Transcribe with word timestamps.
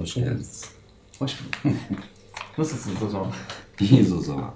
Hoş 0.00 0.14
geldiniz. 0.14 0.64
Hoş 1.18 1.36
bulduk. 1.40 1.76
Nasılsınız 2.58 3.02
o 3.02 3.08
zaman? 3.08 3.32
İyiyiz 3.80 4.12
o 4.12 4.20
zaman. 4.20 4.50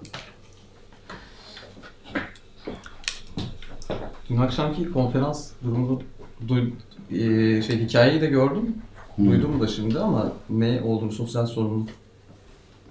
Dün 4.31 4.37
akşamki 4.37 4.93
konferans 4.93 5.51
durumunu 5.65 6.03
duy, 6.49 6.73
e, 7.11 7.63
şey 7.63 7.79
hikayeyi 7.79 8.21
de 8.21 8.27
gördüm. 8.27 8.75
Duydum 9.19 9.61
da 9.61 9.67
şimdi 9.67 9.99
ama 9.99 10.33
ne 10.51 10.83
olduğunu 10.83 11.13
sosyal 11.13 11.47
sorunun 11.47 11.91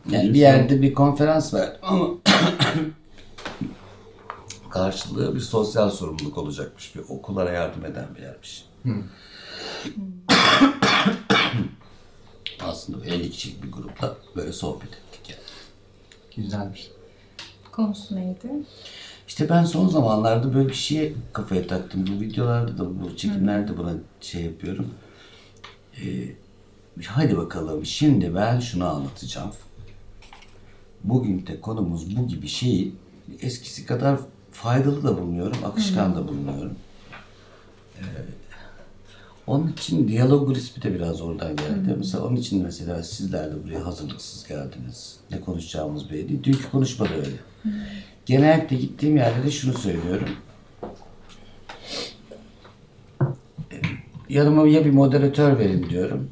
Yani 0.09 0.33
bir 0.33 0.39
yerde 0.39 0.81
bir 0.81 0.93
konferans 0.93 1.53
verdim 1.53 1.79
ama 1.81 2.07
karşılığı 4.69 5.35
bir 5.35 5.39
sosyal 5.39 5.89
sorumluluk 5.89 6.37
olacakmış. 6.37 6.95
Bir 6.95 7.01
okullara 7.09 7.51
yardım 7.51 7.85
eden 7.85 8.07
bir 8.15 8.21
yermiş. 8.21 8.65
Aslında 12.67 13.05
50 13.05 13.31
kişilik 13.31 13.63
bir 13.63 13.71
grupla 13.71 14.17
böyle 14.35 14.53
sohbet 14.53 14.89
ettik 14.89 15.29
yani. 15.29 16.45
güzelmiş. 16.45 16.91
Konusu 17.71 18.15
neydi? 18.15 18.47
İşte 19.27 19.49
ben 19.49 19.63
son 19.63 19.87
zamanlarda 19.87 20.53
böyle 20.53 20.69
bir 20.69 20.73
şeye 20.73 21.13
kafaya 21.33 21.67
taktım. 21.67 22.07
Bu 22.07 22.21
videolarda 22.21 22.77
da 22.77 23.03
bu 23.03 23.17
çekimlerde 23.17 23.77
buna 23.77 23.93
şey 24.21 24.41
yapıyorum. 24.41 24.93
Ee, 25.97 26.35
hadi 27.05 27.37
bakalım 27.37 27.85
şimdi 27.85 28.35
ben 28.35 28.59
şunu 28.59 28.85
anlatacağım. 28.85 29.51
Bugün 31.03 31.47
de 31.47 31.61
konumuz 31.61 32.17
bu 32.17 32.27
gibi 32.27 32.47
şeyi 32.47 32.95
eskisi 33.41 33.85
kadar 33.85 34.19
faydalı 34.51 35.03
da 35.03 35.17
bulmuyorum, 35.17 35.57
akışkan 35.65 36.15
da 36.15 36.27
bulmuyorum. 36.27 36.75
Ee, 37.97 38.03
onun 39.47 39.67
için 39.67 40.07
diyalog 40.07 40.57
ismi 40.57 40.83
de 40.83 40.93
biraz 40.93 41.21
oradan 41.21 41.55
geldi. 41.55 41.95
Mesela 41.97 42.25
onun 42.25 42.35
için 42.35 42.63
mesela 42.63 43.03
sizler 43.03 43.51
de 43.51 43.63
buraya 43.63 43.85
hazırlıksız 43.85 44.47
geldiniz. 44.47 45.17
Ne 45.31 45.41
konuşacağımız 45.41 46.09
belli. 46.11 46.43
Dünkü 46.43 46.71
konuşma 46.71 47.05
da 47.05 47.13
öyle. 47.13 47.37
Genellikle 48.25 48.75
gittiğim 48.75 49.17
yerde 49.17 49.43
de 49.43 49.51
şunu 49.51 49.73
söylüyorum. 49.73 50.29
Yanıma 54.29 54.67
ya 54.67 54.85
bir 54.85 54.91
moderatör 54.91 55.59
verin 55.59 55.89
diyorum. 55.89 56.29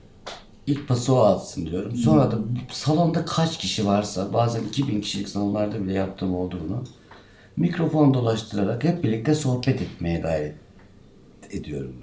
İlk 0.67 0.87
pası 0.87 1.15
o 1.15 1.19
atsın 1.19 1.65
diyorum. 1.65 1.95
Sonra 1.95 2.31
da 2.31 2.37
salonda 2.71 3.25
kaç 3.25 3.57
kişi 3.57 3.85
varsa 3.85 4.33
bazen 4.33 4.63
2000 4.63 5.01
kişilik 5.01 5.29
salonlarda 5.29 5.83
bile 5.83 5.93
yaptığım 5.93 6.35
oldu 6.35 6.57
bunu. 6.67 6.83
Mikrofon 7.57 8.13
dolaştırarak 8.13 8.83
hep 8.83 9.03
birlikte 9.03 9.35
sohbet 9.35 9.81
etmeye 9.81 10.19
gayret 10.19 10.55
ediyorum. 11.51 11.95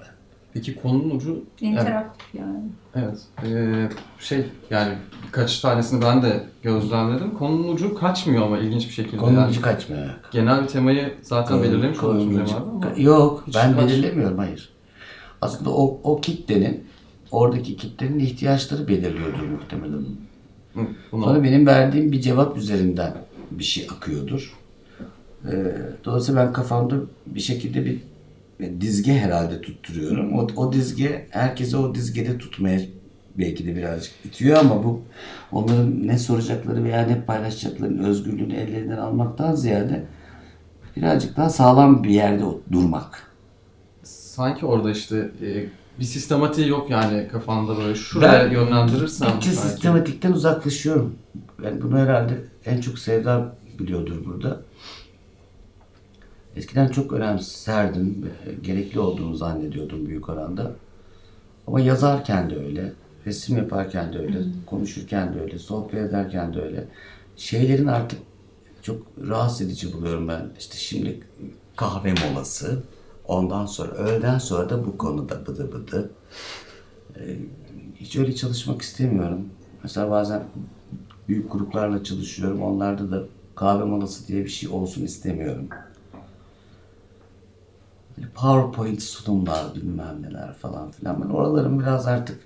Peki 0.59 0.75
konunun 0.75 1.11
ucu 1.11 1.45
yani, 1.61 1.75
İnteraktif 1.75 2.35
yani. 2.35 2.59
evet 2.95 3.19
e, 3.45 3.89
şey 4.21 4.45
yani 4.71 4.95
birkaç 5.27 5.61
tanesini 5.61 6.03
ben 6.03 6.23
de 6.23 6.45
gözlemledim. 6.63 7.35
Konunun 7.35 7.75
ucu 7.75 7.95
kaçmıyor 7.95 8.43
ama 8.47 8.59
ilginç 8.59 8.89
bir 8.89 8.93
şekilde. 8.93 9.17
Konunun 9.17 9.41
yani. 9.41 9.51
ucu 9.51 9.63
kaçmıyor. 9.63 10.07
Genel 10.31 10.63
bir 10.63 10.69
temayı 10.69 11.15
zaten 11.23 11.63
belirlemiş 11.63 11.99
Konunun 11.99 12.35
ucu- 12.35 12.47
Cemal 12.47 12.63
ama. 12.63 12.87
Yok 12.97 13.45
hiç 13.47 13.55
ben 13.55 13.75
kaç- 13.77 13.91
belirlemiyorum 13.91 14.39
hayır. 14.39 14.69
Aslında 15.43 15.71
o, 15.71 16.01
o 16.05 16.21
kitlenin 16.21 16.85
oradaki 17.31 17.77
kitlenin 17.77 18.19
ihtiyaçları 18.19 18.89
belirliyordur 18.89 19.43
muhtemelen. 19.43 20.05
Hı, 20.75 20.81
bunu- 21.13 21.25
Sonra 21.25 21.43
benim 21.43 21.67
verdiğim 21.67 22.13
bir 22.13 22.21
cevap 22.21 22.57
üzerinden 22.57 23.15
bir 23.51 23.65
şey 23.65 23.87
akıyordur. 23.97 24.59
Ee, 25.53 25.77
dolayısıyla 26.05 26.47
ben 26.47 26.53
kafamda 26.53 26.95
bir 27.27 27.41
şekilde 27.41 27.85
bir 27.85 27.99
dizge 28.81 29.19
herhalde 29.19 29.61
tutturuyorum. 29.61 30.39
O, 30.39 30.47
o 30.57 30.73
dizge 30.73 31.27
herkese 31.31 31.77
o 31.77 31.95
dizgede 31.95 32.39
tutmaya 32.39 32.81
belki 33.39 33.67
de 33.67 33.77
birazcık 33.77 34.13
itiyor 34.25 34.59
ama 34.59 34.85
bu 34.85 35.03
onların 35.53 36.07
ne 36.07 36.19
soracakları 36.19 36.85
veya 36.85 37.07
ne 37.07 37.25
paylaşacaklarının 37.25 38.05
özgürlüğünü 38.05 38.55
ellerinden 38.55 38.99
almaktan 38.99 39.55
ziyade 39.55 40.05
birazcık 40.97 41.37
daha 41.37 41.51
sağlam 41.51 42.05
bir 42.05 42.11
yerde 42.11 42.45
durmak. 42.73 43.33
Sanki 44.03 44.67
orada 44.67 44.91
işte 44.91 45.31
e, 45.43 45.67
bir 46.01 46.05
sistematiği 46.05 46.69
yok 46.69 46.91
yani 46.91 47.29
kafanda 47.29 47.77
böyle 47.77 47.95
şuraya 47.95 48.45
Ben 48.45 48.51
yönlendirirsen. 48.51 49.29
Belki. 49.33 49.49
sistematikten 49.49 50.33
uzaklaşıyorum. 50.33 51.15
Yani 51.65 51.83
bunu 51.83 51.99
herhalde 51.99 52.35
en 52.67 52.81
çok 52.81 52.99
Sevda 52.99 53.57
biliyordur 53.79 54.25
burada. 54.25 54.61
Eskiden 56.59 56.89
çok 56.89 57.13
önemserdim. 57.13 58.23
ve 58.23 58.55
Gerekli 58.63 59.01
olduğunu 59.01 59.35
zannediyordum 59.35 60.07
büyük 60.07 60.29
oranda. 60.29 60.73
Ama 61.67 61.81
yazarken 61.81 62.51
de 62.51 62.57
öyle, 62.57 62.93
resim 63.27 63.57
yaparken 63.57 64.13
de 64.13 64.19
öyle, 64.19 64.39
konuşurken 64.67 65.35
de 65.35 65.41
öyle, 65.41 65.59
sohbet 65.59 65.95
ederken 65.95 66.55
de 66.55 66.61
öyle. 66.63 66.89
Şeylerin 67.37 67.87
artık 67.87 68.19
çok 68.83 69.07
rahatsız 69.29 69.61
edici 69.61 69.93
buluyorum 69.93 70.29
ben. 70.29 70.51
İşte 70.59 70.77
şimdi 70.77 71.21
kahve 71.77 72.15
molası, 72.15 72.83
ondan 73.25 73.67
sonra 73.67 73.91
öğleden 73.93 74.39
sonra 74.39 74.71
da 74.71 74.87
bu 74.87 74.99
konuda 74.99 75.47
bıdı 75.47 75.73
bıdı. 75.73 76.11
Hiç 77.95 78.17
öyle 78.17 78.35
çalışmak 78.35 78.83
istemiyorum. 78.83 79.41
Mesela 79.83 80.11
bazen 80.11 80.43
büyük 81.29 81.53
gruplarla 81.53 82.05
çalışıyorum. 82.05 82.63
Onlarda 82.63 83.11
da 83.11 83.23
kahve 83.55 83.85
molası 83.85 84.29
diye 84.29 84.45
bir 84.45 84.51
şey 84.51 84.69
olsun 84.69 85.05
istemiyorum. 85.05 85.69
PowerPoint 88.35 89.03
sunumlar 89.03 89.75
bilmem 89.75 90.23
neler 90.23 90.55
falan 90.55 90.91
filan. 90.91 91.23
Ben 91.23 91.29
oraların 91.29 91.81
biraz 91.81 92.07
artık 92.07 92.41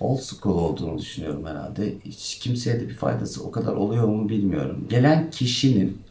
old 0.00 0.18
school 0.20 0.58
olduğunu 0.58 0.98
düşünüyorum 0.98 1.46
herhalde. 1.46 1.94
Hiç 2.04 2.38
kimseye 2.38 2.80
de 2.80 2.88
bir 2.88 2.94
faydası 2.94 3.44
o 3.44 3.50
kadar 3.50 3.72
oluyor 3.72 4.08
mu 4.08 4.28
bilmiyorum. 4.28 4.86
Gelen 4.88 5.30
kişinin, 5.30 6.02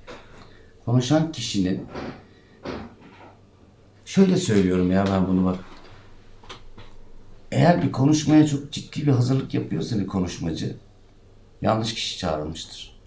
konuşan 0.86 1.32
kişinin 1.32 1.86
şöyle 4.06 4.38
söylüyorum 4.38 4.92
ya 4.92 5.06
ben 5.12 5.28
bunu 5.28 5.46
bak. 5.46 5.60
Eğer 7.52 7.84
bir 7.84 7.92
konuşmaya 7.92 8.48
çok 8.48 8.72
ciddi 8.72 9.02
bir 9.08 9.12
hazırlık 9.12 9.54
yapıyorsa 9.54 10.00
bir 10.00 10.08
konuşmacı 10.08 10.76
yanlış 11.62 11.94
kişi 11.94 12.18
çağrılmıştır. 12.18 12.98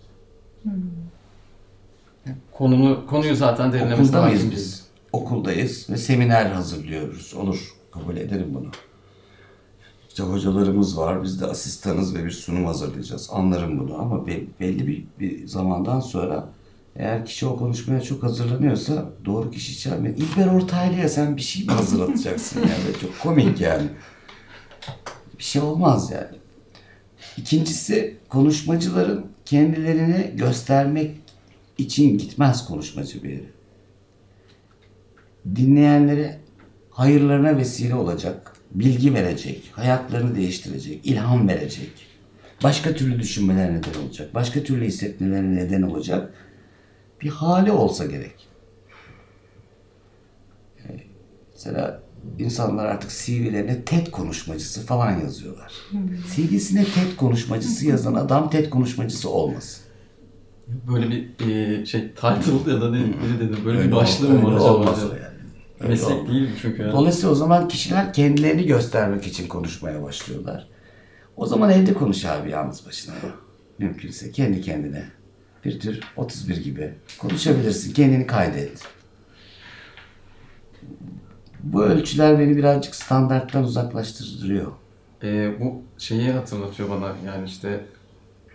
Konunu, 2.53 3.07
konuyu 3.07 3.37
zaten 3.37 3.73
derinlemesine 3.73 4.51
biz? 4.51 4.84
Okuldayız 5.15 5.91
ve 5.91 5.97
seminer 5.97 6.47
hazırlıyoruz. 6.47 7.35
Olur, 7.35 7.75
kabul 7.93 8.17
ederim 8.17 8.55
bunu. 8.55 8.69
İşte 10.09 10.23
hocalarımız 10.23 10.99
var, 10.99 11.23
biz 11.23 11.41
de 11.41 11.47
asistanız 11.47 12.15
ve 12.15 12.25
bir 12.25 12.31
sunum 12.31 12.65
hazırlayacağız. 12.65 13.29
Anlarım 13.33 13.79
bunu 13.79 14.01
ama 14.01 14.27
be- 14.27 14.47
belli 14.61 14.87
bir, 14.87 15.05
bir 15.21 15.47
zamandan 15.47 16.01
sonra 16.01 16.49
eğer 16.97 17.27
kişi 17.27 17.47
o 17.47 17.57
konuşmaya 17.57 18.01
çok 18.01 18.23
hazırlanıyorsa 18.23 19.11
doğru 19.25 19.51
kişi 19.51 19.79
çağırmıyor. 19.79 20.17
İlber 20.17 20.47
Ortaylı'ya 20.47 21.09
sen 21.09 21.37
bir 21.37 21.43
şey 21.43 21.67
mi 21.67 21.73
hazırlatacaksın 21.73 22.61
yani? 22.61 22.99
Çok 23.01 23.21
komik 23.21 23.61
yani. 23.61 23.89
Bir 25.39 25.45
şey 25.45 25.63
olmaz 25.63 26.11
yani. 26.11 26.37
İkincisi 27.37 28.17
konuşmacıların 28.29 29.27
kendilerini 29.45 30.33
göstermek 30.37 31.11
için 31.79 32.19
gitmez 32.19 32.67
konuşmacı 32.67 33.23
bir 33.23 33.31
yere. 33.31 33.55
Dinleyenlere 35.56 36.41
hayırlarına 36.91 37.56
vesile 37.56 37.94
olacak, 37.94 38.53
bilgi 38.75 39.15
verecek, 39.15 39.71
hayatlarını 39.72 40.34
değiştirecek, 40.37 41.06
ilham 41.06 41.49
verecek, 41.49 41.91
başka 42.62 42.94
türlü 42.94 43.19
düşünmelerine 43.19 43.78
neden 43.78 44.00
olacak, 44.04 44.34
başka 44.34 44.62
türlü 44.62 44.84
hissetmelerine 44.84 45.56
neden 45.65 45.83
olacak 45.83 46.34
bir 47.22 47.28
hali 47.28 47.72
olsa 47.72 48.06
gerek. 48.06 48.49
Mesela 51.53 52.03
insanlar 52.38 52.87
artık 52.87 53.10
CV'lerine 53.10 53.83
TED 53.84 54.06
konuşmacısı 54.06 54.87
falan 54.87 55.21
yazıyorlar. 55.21 55.72
CV'sine 56.36 56.84
TED 56.84 57.16
konuşmacısı 57.16 57.86
yazan 57.89 58.15
adam 58.15 58.51
TED 58.51 58.71
konuşmacısı 58.71 59.30
olmasın. 59.30 59.84
Böyle 60.92 61.10
bir 61.10 61.47
e, 61.51 61.86
şey 61.86 62.01
title 62.01 62.72
ya 62.72 62.80
da 62.80 62.91
ne 62.91 62.98
biri 62.98 63.41
dedi 63.41 63.57
böyle 63.65 63.78
bir 63.78 63.83
Öyle 63.84 63.92
başlığı 63.97 64.28
ol- 64.28 64.33
mı 64.33 64.45
var 64.47 64.53
acaba? 64.57 64.65
olmaz 64.72 64.97
diye. 64.97 65.07
o 65.10 65.15
yani. 65.15 65.34
Öyle 65.84 65.92
Meslek 65.92 66.28
değil 66.28 66.51
çünkü 66.63 66.83
yani. 66.83 66.92
Dolayısıyla 66.92 67.31
o 67.31 67.34
zaman 67.34 67.69
kişiler 67.69 68.13
kendilerini 68.13 68.66
göstermek 68.66 69.27
için 69.27 69.48
konuşmaya 69.48 70.03
başlıyorlar. 70.03 70.69
O 71.36 71.47
zaman 71.47 71.71
evde 71.71 71.95
konuş 71.95 72.25
abi 72.25 72.51
yalnız 72.51 72.86
başına. 72.86 73.15
Mümkünse 73.78 74.33
kendi 74.33 74.60
kendine. 74.60 75.04
Bir 75.65 75.81
tür 75.81 76.01
31 76.16 76.57
gibi 76.57 76.95
konuşabilirsin. 77.19 77.92
Kendini 77.92 78.27
kaydet. 78.27 78.83
Bu 81.63 81.83
ölçüler 81.84 82.39
beni 82.39 82.57
birazcık 82.57 82.95
standarttan 82.95 83.65
uzaklaştırıyor. 83.65 84.72
E, 85.22 85.60
bu 85.60 85.83
şeyi 85.98 86.31
hatırlatıyor 86.31 86.91
bana 86.91 87.13
yani 87.27 87.47
işte 87.47 87.84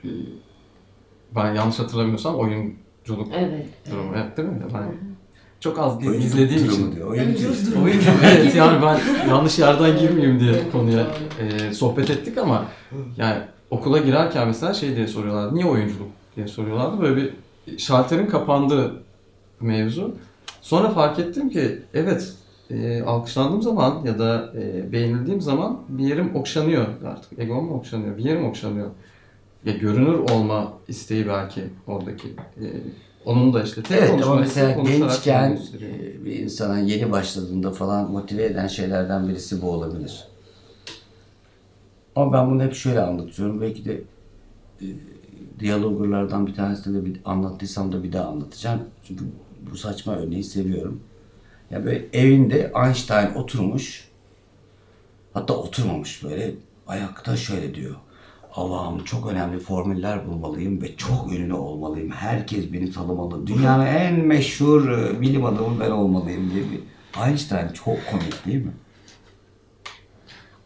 e, 0.04 0.10
ben 1.36 1.54
yanlış 1.54 1.80
hatırlamıyorsam 1.80 2.36
oyunculuk 2.36 3.34
Evet. 3.38 3.66
durumu 3.92 4.16
hep 4.16 4.38
değil 4.38 4.50
mi? 4.50 4.62
Ben 4.74 4.94
çok 5.60 5.80
az 5.80 6.02
dizi 6.02 6.18
izlediğim 6.18 6.68
durumu 6.68 6.82
için. 6.82 6.96
diyor. 6.96 7.08
Oyuncu 7.08 7.52
işte. 7.52 7.80
Oyuncu 7.80 8.10
evet 8.24 8.56
yani 8.56 8.82
ben 8.82 9.00
yanlış 9.30 9.60
yerden 9.60 10.00
girmeyeyim 10.00 10.40
diye 10.40 10.54
konuya 10.72 11.08
e, 11.40 11.74
sohbet 11.74 12.10
ettik 12.10 12.38
ama 12.38 12.66
yani 13.18 13.38
okula 13.72 13.98
girerken 13.98 14.48
mesela 14.48 14.74
şey 14.74 14.96
diye 14.96 15.08
soruyorlardı. 15.08 15.56
Niye 15.56 15.66
oyunculuk 15.66 16.08
diye 16.36 16.48
soruyorlardı. 16.48 17.02
Böyle 17.02 17.16
bir 17.16 17.34
şalterin 17.78 18.28
kapandığı 18.28 19.04
mevzu. 19.60 20.16
Sonra 20.62 20.90
fark 20.90 21.20
ettim 21.20 21.50
ki 21.50 21.82
evet 21.94 22.34
e, 22.70 23.02
alkışlandığım 23.02 23.62
zaman 23.62 24.06
ya 24.06 24.20
da 24.20 24.54
e, 24.58 24.92
beğenildiğim 24.92 25.42
zaman 25.42 25.80
bir 25.90 26.04
yerim 26.04 26.36
okşanıyor 26.36 26.86
artık. 27.06 27.40
Egom 27.40 27.66
mu 27.66 27.74
okşanıyor? 27.74 28.18
Bir 28.18 28.24
yerim 28.24 28.46
okşanıyor. 28.46 28.88
Ya 29.66 29.74
görünür 29.74 30.14
olma 30.14 30.74
isteği 30.88 31.28
belki 31.28 31.62
oradaki. 31.88 32.28
E, 32.58 32.66
onun 33.30 33.54
da 33.54 33.64
işte 33.64 33.84
tek 33.84 33.98
Evet 33.98 34.24
ama 34.24 34.36
mesela 34.36 34.84
gençken 34.84 35.60
e, 35.82 36.26
bir 36.26 36.40
insana 36.40 36.80
yeni 36.80 37.12
başladığında 37.12 37.72
falan 37.72 38.12
motive 38.12 38.46
eden 38.46 38.68
şeylerden 38.68 39.30
birisi 39.30 39.62
bu 39.62 39.72
olabilir. 39.72 40.28
Ama 42.16 42.34
ben 42.34 42.52
bunu 42.52 42.64
hep 42.64 42.74
şöyle 42.74 43.02
anlatıyorum. 43.02 43.62
Belki 43.62 43.86
de 43.86 44.02
e, 44.82 44.86
diyaloglardan 45.60 46.48
bir 46.48 46.56
tanesinde 46.56 47.02
de 47.02 47.06
bir 47.06 47.20
anlattıysam 47.26 47.92
da 47.92 48.04
bir 48.04 48.14
daha 48.14 48.28
anlatacağım. 48.28 48.82
Çünkü 49.04 49.26
bu 49.72 49.78
saçma 49.78 50.16
örneği 50.16 50.44
seviyorum. 50.44 51.00
Ya 51.72 51.86
böyle 51.86 52.06
evinde 52.14 52.72
Einstein 52.86 53.34
oturmuş. 53.36 54.10
Hatta 55.34 55.54
oturmamış 55.54 56.24
böyle. 56.24 56.52
Ayakta 56.88 57.38
şöyle 57.38 57.76
diyor. 57.76 57.96
Allah'ım 58.56 59.04
çok 59.04 59.28
önemli 59.28 59.60
formüller 59.60 60.28
bulmalıyım 60.28 60.82
ve 60.82 60.96
çok 60.96 61.34
ünlü 61.34 61.54
olmalıyım. 61.54 62.12
Herkes 62.12 62.74
beni 62.74 62.92
tanımalı. 62.92 63.48
Dünyanın 63.48 63.86
en 63.86 64.20
meşhur 64.20 64.90
e, 64.90 65.22
bilim 65.22 65.46
adamı 65.46 65.80
ben 65.80 65.92
olmalıyım 65.92 66.52
diye 66.52 66.64
bir. 66.64 66.80
Einstein 67.26 67.68
çok 67.74 67.98
komik 68.12 68.46
değil 68.46 68.66
mi? 68.66 68.72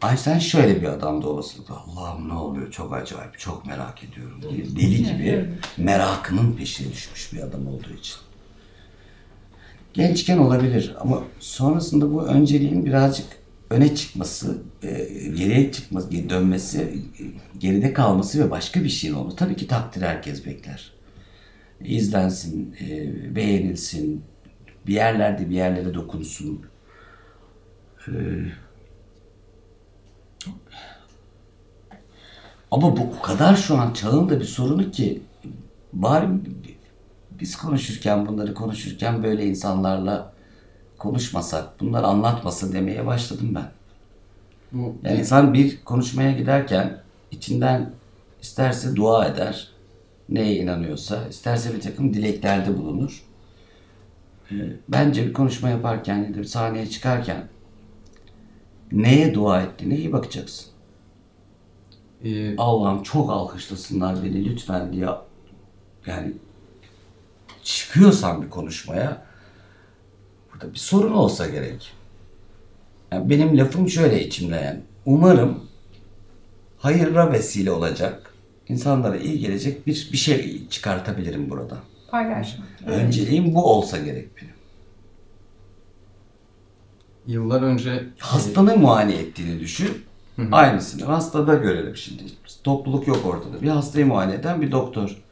Einstein 0.04 0.38
şöyle 0.38 0.82
bir 0.82 0.86
adamdı 0.86 1.26
olasılıkla. 1.26 1.74
Allah'ım 1.74 2.28
ne 2.28 2.32
oluyor 2.32 2.70
çok 2.70 2.92
acayip, 2.94 3.38
çok 3.38 3.66
merak 3.66 4.04
ediyorum 4.04 4.40
diye. 4.42 4.64
Deli 4.64 5.04
gibi 5.04 5.50
merakının 5.76 6.52
peşine 6.52 6.92
düşmüş 6.92 7.32
bir 7.32 7.40
adam 7.40 7.66
olduğu 7.66 7.92
için. 7.98 8.16
Gençken 9.94 10.38
olabilir 10.38 10.96
ama 11.00 11.22
sonrasında 11.40 12.12
bu 12.12 12.22
önceliğin 12.22 12.86
birazcık 12.86 13.26
öne 13.74 13.94
çıkması, 13.94 14.62
e, 14.82 14.88
geriye 15.36 15.72
çıkması, 15.72 16.30
dönmesi, 16.30 16.80
e, 16.82 17.24
geride 17.58 17.92
kalması 17.92 18.44
ve 18.44 18.50
başka 18.50 18.84
bir 18.84 18.88
şeyin 18.88 19.14
olması. 19.14 19.36
Tabii 19.36 19.56
ki 19.56 19.66
takdir 19.66 20.02
herkes 20.02 20.46
bekler. 20.46 20.92
İzlensin, 21.80 22.76
e, 22.80 23.34
beğenilsin, 23.36 24.24
bir 24.86 24.94
yerlerde 24.94 25.50
bir 25.50 25.54
yerlere 25.54 25.94
dokunsun. 25.94 26.66
Ama 32.70 32.96
bu 32.96 33.22
kadar 33.22 33.56
şu 33.56 33.78
an 33.78 33.92
çağın 33.92 34.28
da 34.28 34.40
bir 34.40 34.44
sorunu 34.44 34.90
ki 34.90 35.22
bari 35.92 36.28
biz 37.40 37.56
konuşurken 37.56 38.26
bunları 38.26 38.54
konuşurken 38.54 39.22
böyle 39.22 39.46
insanlarla 39.46 40.33
konuşmasak, 41.04 41.80
bunları 41.80 42.06
anlatmasın 42.06 42.72
demeye 42.72 43.06
başladım 43.06 43.52
ben. 43.54 43.70
Bu 44.72 44.96
Yani 45.04 45.18
insan 45.18 45.54
bir 45.54 45.84
konuşmaya 45.84 46.32
giderken 46.32 47.00
içinden 47.30 47.90
isterse 48.42 48.96
dua 48.96 49.26
eder, 49.28 49.68
neye 50.28 50.56
inanıyorsa, 50.56 51.28
isterse 51.28 51.74
bir 51.74 51.80
takım 51.80 52.14
dileklerde 52.14 52.78
bulunur. 52.78 53.24
Ee, 54.50 54.54
Bence 54.88 55.26
bir 55.26 55.32
konuşma 55.32 55.68
yaparken 55.68 56.16
ya 56.24 56.34
da 56.34 56.38
bir 56.38 56.44
sahneye 56.44 56.86
çıkarken 56.90 57.48
neye 58.92 59.34
dua 59.34 59.62
ettiğine 59.62 59.96
iyi 59.96 60.12
bakacaksın. 60.12 60.66
e, 62.24 62.56
Allah'ım 62.56 63.02
çok 63.02 63.30
alkışlasınlar 63.30 64.22
beni 64.24 64.44
lütfen 64.44 64.92
diye 64.92 65.08
yani 66.06 66.32
çıkıyorsan 67.62 68.42
bir 68.42 68.50
konuşmaya 68.50 69.22
bir 70.72 70.78
sorun 70.78 71.12
olsa 71.12 71.46
gerek. 71.46 71.92
Yani 73.12 73.30
benim 73.30 73.58
lafım 73.58 73.88
şöyle 73.88 74.26
içimde 74.26 74.56
yani. 74.56 74.80
Umarım 75.06 75.64
hayırla 76.78 77.32
vesile 77.32 77.70
olacak, 77.70 78.34
insanlara 78.68 79.16
iyi 79.16 79.38
gelecek 79.38 79.86
bir, 79.86 80.08
bir 80.12 80.16
şey 80.16 80.68
çıkartabilirim 80.68 81.50
burada. 81.50 81.76
Paylaşmak. 82.10 82.68
Önceliğim 82.86 83.54
bu 83.54 83.64
olsa 83.72 83.98
gerek 83.98 84.28
benim. 84.36 84.54
yıllar 87.26 87.62
önce 87.62 88.06
Hastanı 88.18 88.76
muayene 88.76 89.14
ettiğini 89.14 89.60
düşün. 89.60 90.04
Aynısını 90.52 91.04
hastada 91.04 91.54
görelim 91.54 91.96
şimdi. 91.96 92.22
Topluluk 92.64 93.08
yok 93.08 93.26
ortada. 93.26 93.62
Bir 93.62 93.68
hastayı 93.68 94.06
muayene 94.06 94.34
eden 94.34 94.62
bir 94.62 94.72
doktor. 94.72 95.22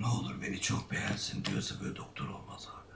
Ne 0.00 0.06
olur 0.06 0.42
beni 0.42 0.60
çok 0.60 0.90
beğensin 0.92 1.44
diyorsa 1.44 1.74
böyle 1.82 1.96
doktor 1.96 2.24
olmaz 2.24 2.68
abi. 2.68 2.92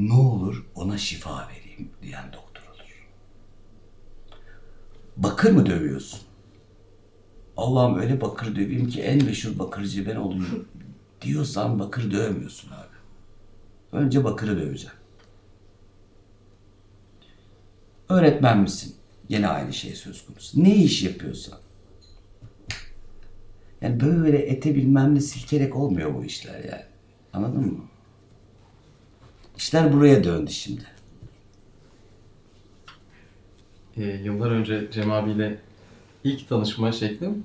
Ne 0.00 0.12
olur 0.12 0.66
ona 0.74 0.98
şifa 0.98 1.48
vereyim 1.48 1.90
diyen 2.02 2.32
doktor 2.32 2.62
olur. 2.62 3.08
Bakır 5.16 5.52
mı 5.52 5.66
dövüyorsun? 5.66 6.20
Allah'ım 7.56 7.98
öyle 7.98 8.20
bakır 8.20 8.56
döveyim 8.56 8.88
ki 8.88 9.02
en 9.02 9.24
meşhur 9.24 9.58
bakırcı 9.58 10.06
ben 10.06 10.16
olayım 10.16 10.68
diyorsan 11.22 11.78
bakır 11.78 12.10
dövmüyorsun 12.10 12.70
abi. 12.70 12.96
Önce 13.92 14.24
bakırı 14.24 14.56
döveceksin. 14.56 14.90
Öğretmen 18.08 18.58
misin? 18.58 18.94
Yine 19.28 19.48
aynı 19.48 19.72
şey 19.72 19.94
söz 19.94 20.26
konusu. 20.26 20.64
Ne 20.64 20.76
iş 20.76 21.02
yapıyorsan. 21.02 21.58
Yani 23.80 24.00
böyle 24.00 24.38
ete 24.38 24.74
bilmem 24.74 25.14
ne 25.14 25.20
silkerek 25.20 25.76
olmuyor 25.76 26.14
bu 26.14 26.24
işler 26.24 26.64
yani. 26.64 26.84
Anladın 27.32 27.66
mı? 27.66 27.89
İşler 29.60 29.92
buraya 29.92 30.24
döndü 30.24 30.50
şimdi. 30.50 30.82
e, 33.96 34.02
yıllar 34.04 34.50
önce 34.50 34.88
Cem 34.92 35.10
abiyle 35.12 35.58
ilk 36.24 36.48
tanışma 36.48 36.92
şeklim 36.92 37.44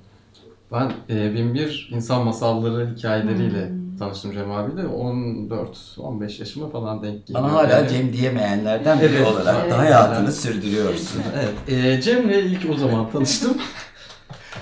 ben 0.72 0.92
e, 1.10 1.34
Binbir 1.34 1.88
insan 1.92 2.24
masalları 2.24 2.94
hikayeleriyle 2.96 3.70
tanıştım 3.98 4.32
Cem 4.32 4.50
abiyle. 4.50 4.80
14-15 4.88 6.40
yaşıma 6.40 6.68
falan 6.70 7.02
denk 7.02 7.26
geliyor. 7.26 7.44
Bana 7.44 7.52
hala 7.52 7.70
Yani- 7.78 7.88
Cem 7.90 8.12
diyemeyenlerden 8.12 9.00
biri 9.00 9.14
Evet. 9.16 9.26
olarak 9.26 9.56
Evet. 9.60 9.72
da 9.72 9.78
hayatını 9.78 10.32
sürdürüyorsun. 10.32 11.22
Evet. 11.34 11.84
E, 11.84 12.00
Cem'le 12.02 12.30
ilk 12.32 12.70
o 12.70 12.76
zaman 12.76 13.10
tanıştım. 13.10 13.56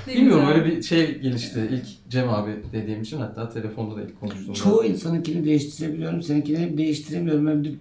Bilmiyorum 0.07 0.47
öyle 0.49 0.65
bir 0.65 0.83
şey 0.83 1.19
gelişti. 1.19 1.69
İlk 1.73 1.85
Cem 2.11 2.29
abi 2.29 2.51
dediğim 2.73 3.03
için 3.03 3.19
hatta 3.19 3.49
telefonda 3.49 3.97
da 3.97 4.03
ilk 4.03 4.21
konuştuğumda. 4.21 4.53
Çoğu 4.55 4.85
insanınkini 4.85 5.45
değiştirebiliyorum, 5.45 6.23
seninkini 6.23 6.79
değiştiremiyorum. 6.79 7.47
Ben 7.47 7.65
bir 7.65 7.75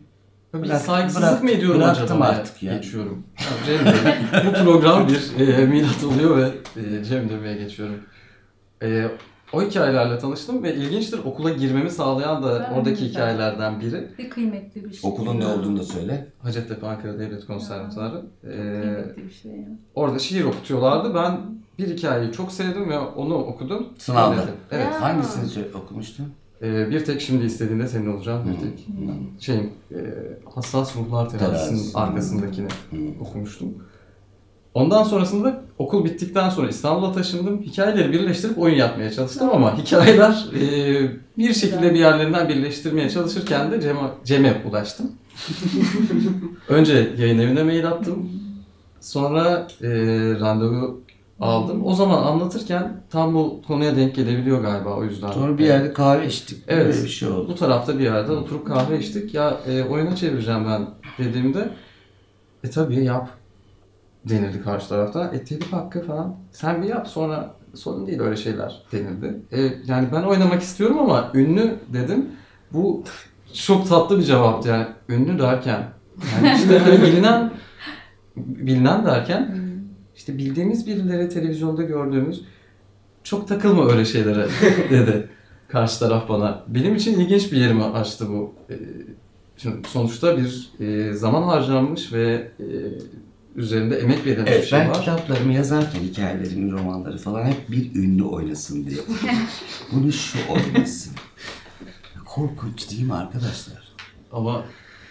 bir 0.54 0.60
Bırak- 0.70 0.82
saygısızlık 0.82 1.30
bırak- 1.30 1.44
mı 1.44 1.52
ediyorum 1.52 1.82
bıraktım 1.82 2.04
acaba? 2.06 2.24
artık 2.26 2.64
ya. 2.64 2.76
Geçiyorum. 2.78 3.24
Cem 3.66 3.86
Bey, 3.86 3.94
bu 4.48 4.64
program 4.64 5.08
bir 5.08 5.48
e, 5.48 5.66
milat 5.66 6.04
oluyor 6.04 6.38
ve 6.38 6.50
e, 7.00 7.04
Cem 7.04 7.30
demeye 7.30 7.58
geçiyorum. 7.58 7.96
E, 8.84 9.08
o 9.54 9.62
hikayelerle 9.62 10.20
tanıştım 10.20 10.64
ve 10.64 10.76
ilginçtir 10.76 11.20
okula 11.26 11.50
girmemi 11.50 11.90
sağlayan 11.90 12.44
da 12.44 12.68
Ben 12.70 12.74
oradaki 12.80 13.02
de. 13.02 13.06
hikayelerden 13.10 13.80
biri. 13.82 14.08
Bir 14.18 14.30
kıymetli 14.30 14.86
bir 14.86 14.94
şey. 14.94 15.12
okulun 15.12 15.40
ne 15.40 15.46
olduğunu 15.48 15.80
da 15.80 15.84
söyle. 15.84 16.28
Hacettepe 16.40 16.88
Ankara 16.88 17.20
Devlet 17.20 17.46
Konservatuarı. 17.48 18.22
E, 18.44 18.50
Kıymetli 18.52 19.24
bir 19.30 19.34
şey 19.34 19.52
ya. 19.52 19.68
orada 19.96 20.20
şiir 20.20 20.44
okutuyorlardı. 20.44 21.16
Ben 21.16 21.38
bir 21.80 21.98
hikayeyi 21.98 22.32
çok 22.32 22.52
sevdim 22.52 22.90
ve 22.90 23.00
onu 23.00 23.36
okudum. 23.36 23.88
Sınavda. 23.98 24.36
Söyledim. 24.36 24.56
Evet. 24.72 24.86
Ya. 24.94 25.02
Hangisini 25.02 25.46
sö- 25.46 25.74
okumuştun? 25.74 26.26
E, 26.62 26.90
bir 26.90 27.06
tek 27.06 27.22
şimdi 27.22 27.46
istediğinde 27.46 27.88
senin 27.88 28.14
olacağım 28.16 28.42
bir 28.52 28.60
tek. 28.60 28.88
Şeyin 29.40 29.72
e, 29.92 29.98
Hassas 30.56 30.96
Ruhlar 30.96 31.30
Terazisi'nin 31.30 31.70
Terazisi. 31.78 31.98
arkasındakini 31.98 32.68
okumuştum. 33.22 33.74
Ondan 34.74 35.04
sonrasında 35.04 35.62
okul 35.78 36.06
bittikten 36.06 36.50
sonra 36.50 36.70
İstanbul'a 36.70 37.12
taşındım. 37.12 37.62
Hikayeleri 37.62 38.12
birleştirip 38.12 38.60
oyun 38.60 38.76
yapmaya 38.76 39.12
çalıştım 39.12 39.50
ama 39.54 39.78
hikayeler 39.78 40.46
e, 40.62 41.12
bir 41.38 41.54
şekilde 41.54 41.94
bir 41.94 42.00
yerlerinden 42.00 42.50
birleştirmeye 42.50 43.10
çalışırken 43.10 43.72
de 43.72 43.82
Cem'e, 43.82 44.00
Cem'e 44.24 44.62
ulaştım. 44.70 45.12
Önce 46.70 47.12
yayın 47.18 47.40
evine 47.40 47.64
mail 47.64 47.88
attım. 47.88 48.30
Sonra 49.02 49.68
e, 49.82 49.90
randevu 50.40 51.02
aldım. 51.40 51.86
O 51.86 51.94
zaman 51.94 52.24
anlatırken 52.24 53.02
tam 53.10 53.34
bu 53.34 53.62
konuya 53.68 53.96
denk 53.96 54.16
gelebiliyor 54.16 54.62
galiba 54.62 54.96
o 54.96 55.04
yüzden. 55.04 55.32
Sonra 55.32 55.58
bir 55.58 55.66
yerde 55.66 55.94
kahve 55.94 56.28
içtik. 56.28 56.64
Evet. 56.68 56.86
Böyle 56.86 57.04
bir 57.04 57.10
şey 57.10 57.30
oldu. 57.30 57.48
Bu 57.48 57.56
tarafta 57.56 58.00
bir 58.00 58.04
yerde 58.04 58.32
oturup 58.32 58.68
kahve 58.68 59.00
içtik. 59.00 59.34
Ya 59.34 59.58
e, 59.68 59.84
oyuna 59.84 60.16
çevireceğim 60.16 60.66
ben 60.66 60.88
dediğimde 61.18 61.70
e 62.64 62.70
tabii 62.70 63.06
yap 63.06 63.30
denildi 64.26 64.62
karşı 64.62 64.90
tarafta. 64.90 65.32
E 65.34 65.44
telif 65.44 65.74
hakkı 65.74 66.06
falan. 66.08 66.36
Sen 66.52 66.84
bir 66.84 66.88
yap 66.88 67.08
sonra 67.08 67.56
sorun 67.76 68.08
değil 68.08 68.20
öyle 68.20 68.36
şeyler 68.36 68.82
denildi. 68.92 69.42
E, 69.52 69.62
yani 69.86 70.08
ben 70.14 70.24
oynamak 70.24 70.62
istiyorum 70.62 71.00
ama 71.00 71.32
ünlü 71.34 71.76
dedim. 71.94 72.26
Bu 72.74 73.04
çok 73.54 73.90
tatlı 73.90 74.20
bir 74.20 74.24
cevaptı 74.24 74.70
yani 74.70 74.88
ünlü 75.10 75.40
derken. 75.40 75.84
Yani 76.36 76.58
işte 76.58 76.80
hani 76.86 77.02
bilinen 77.02 77.52
bilinen 78.36 79.06
derken 79.06 79.73
işte 80.16 80.38
bildiğimiz 80.38 80.88
birileri 80.88 81.30
televizyonda 81.30 81.84
gördüğümüz 81.84 82.42
çok 83.24 83.48
takılma 83.48 83.92
öyle 83.92 84.06
şeylere 84.06 84.48
dedi 84.90 85.30
karşı 85.68 86.00
taraf 86.00 86.30
bana. 86.30 86.64
Benim 86.68 86.96
için 86.96 87.20
ilginç 87.20 87.52
bir 87.52 87.58
yerimi 87.58 87.84
açtı 87.84 88.30
bu. 88.30 88.54
E, 88.70 88.76
Şimdi 89.58 89.88
sonuçta 89.88 90.38
bir 90.38 90.70
e, 90.80 91.14
zaman 91.14 91.44
harcanmış 91.44 92.14
ve 92.14 92.52
e, 92.60 92.66
üzerinde 93.56 93.98
emek 93.98 94.26
verilen 94.26 94.46
bir 94.46 94.52
Evet, 94.52 94.66
şey 94.66 94.80
ben 94.80 94.90
var. 94.90 95.00
kitaplarımı 95.00 95.54
yazarken 95.54 96.00
hikayelerimi, 96.00 96.72
romanları 96.72 97.18
falan 97.18 97.46
hep 97.46 97.72
bir 97.72 97.96
ünlü 97.96 98.24
oynasın 98.24 98.86
diye. 98.86 99.00
Bunu 99.92 100.12
şu 100.12 100.38
oynasın. 100.50 101.14
Korkunç 102.26 102.92
değil 102.92 103.04
mi 103.04 103.14
arkadaşlar? 103.14 103.84
Ama 104.32 104.64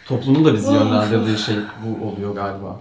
toplumun 0.06 0.44
da 0.44 0.54
bizi 0.54 0.72
yönlendirdiği 0.72 1.38
şey 1.38 1.56
bu 1.86 2.06
oluyor 2.08 2.34
galiba. 2.34 2.80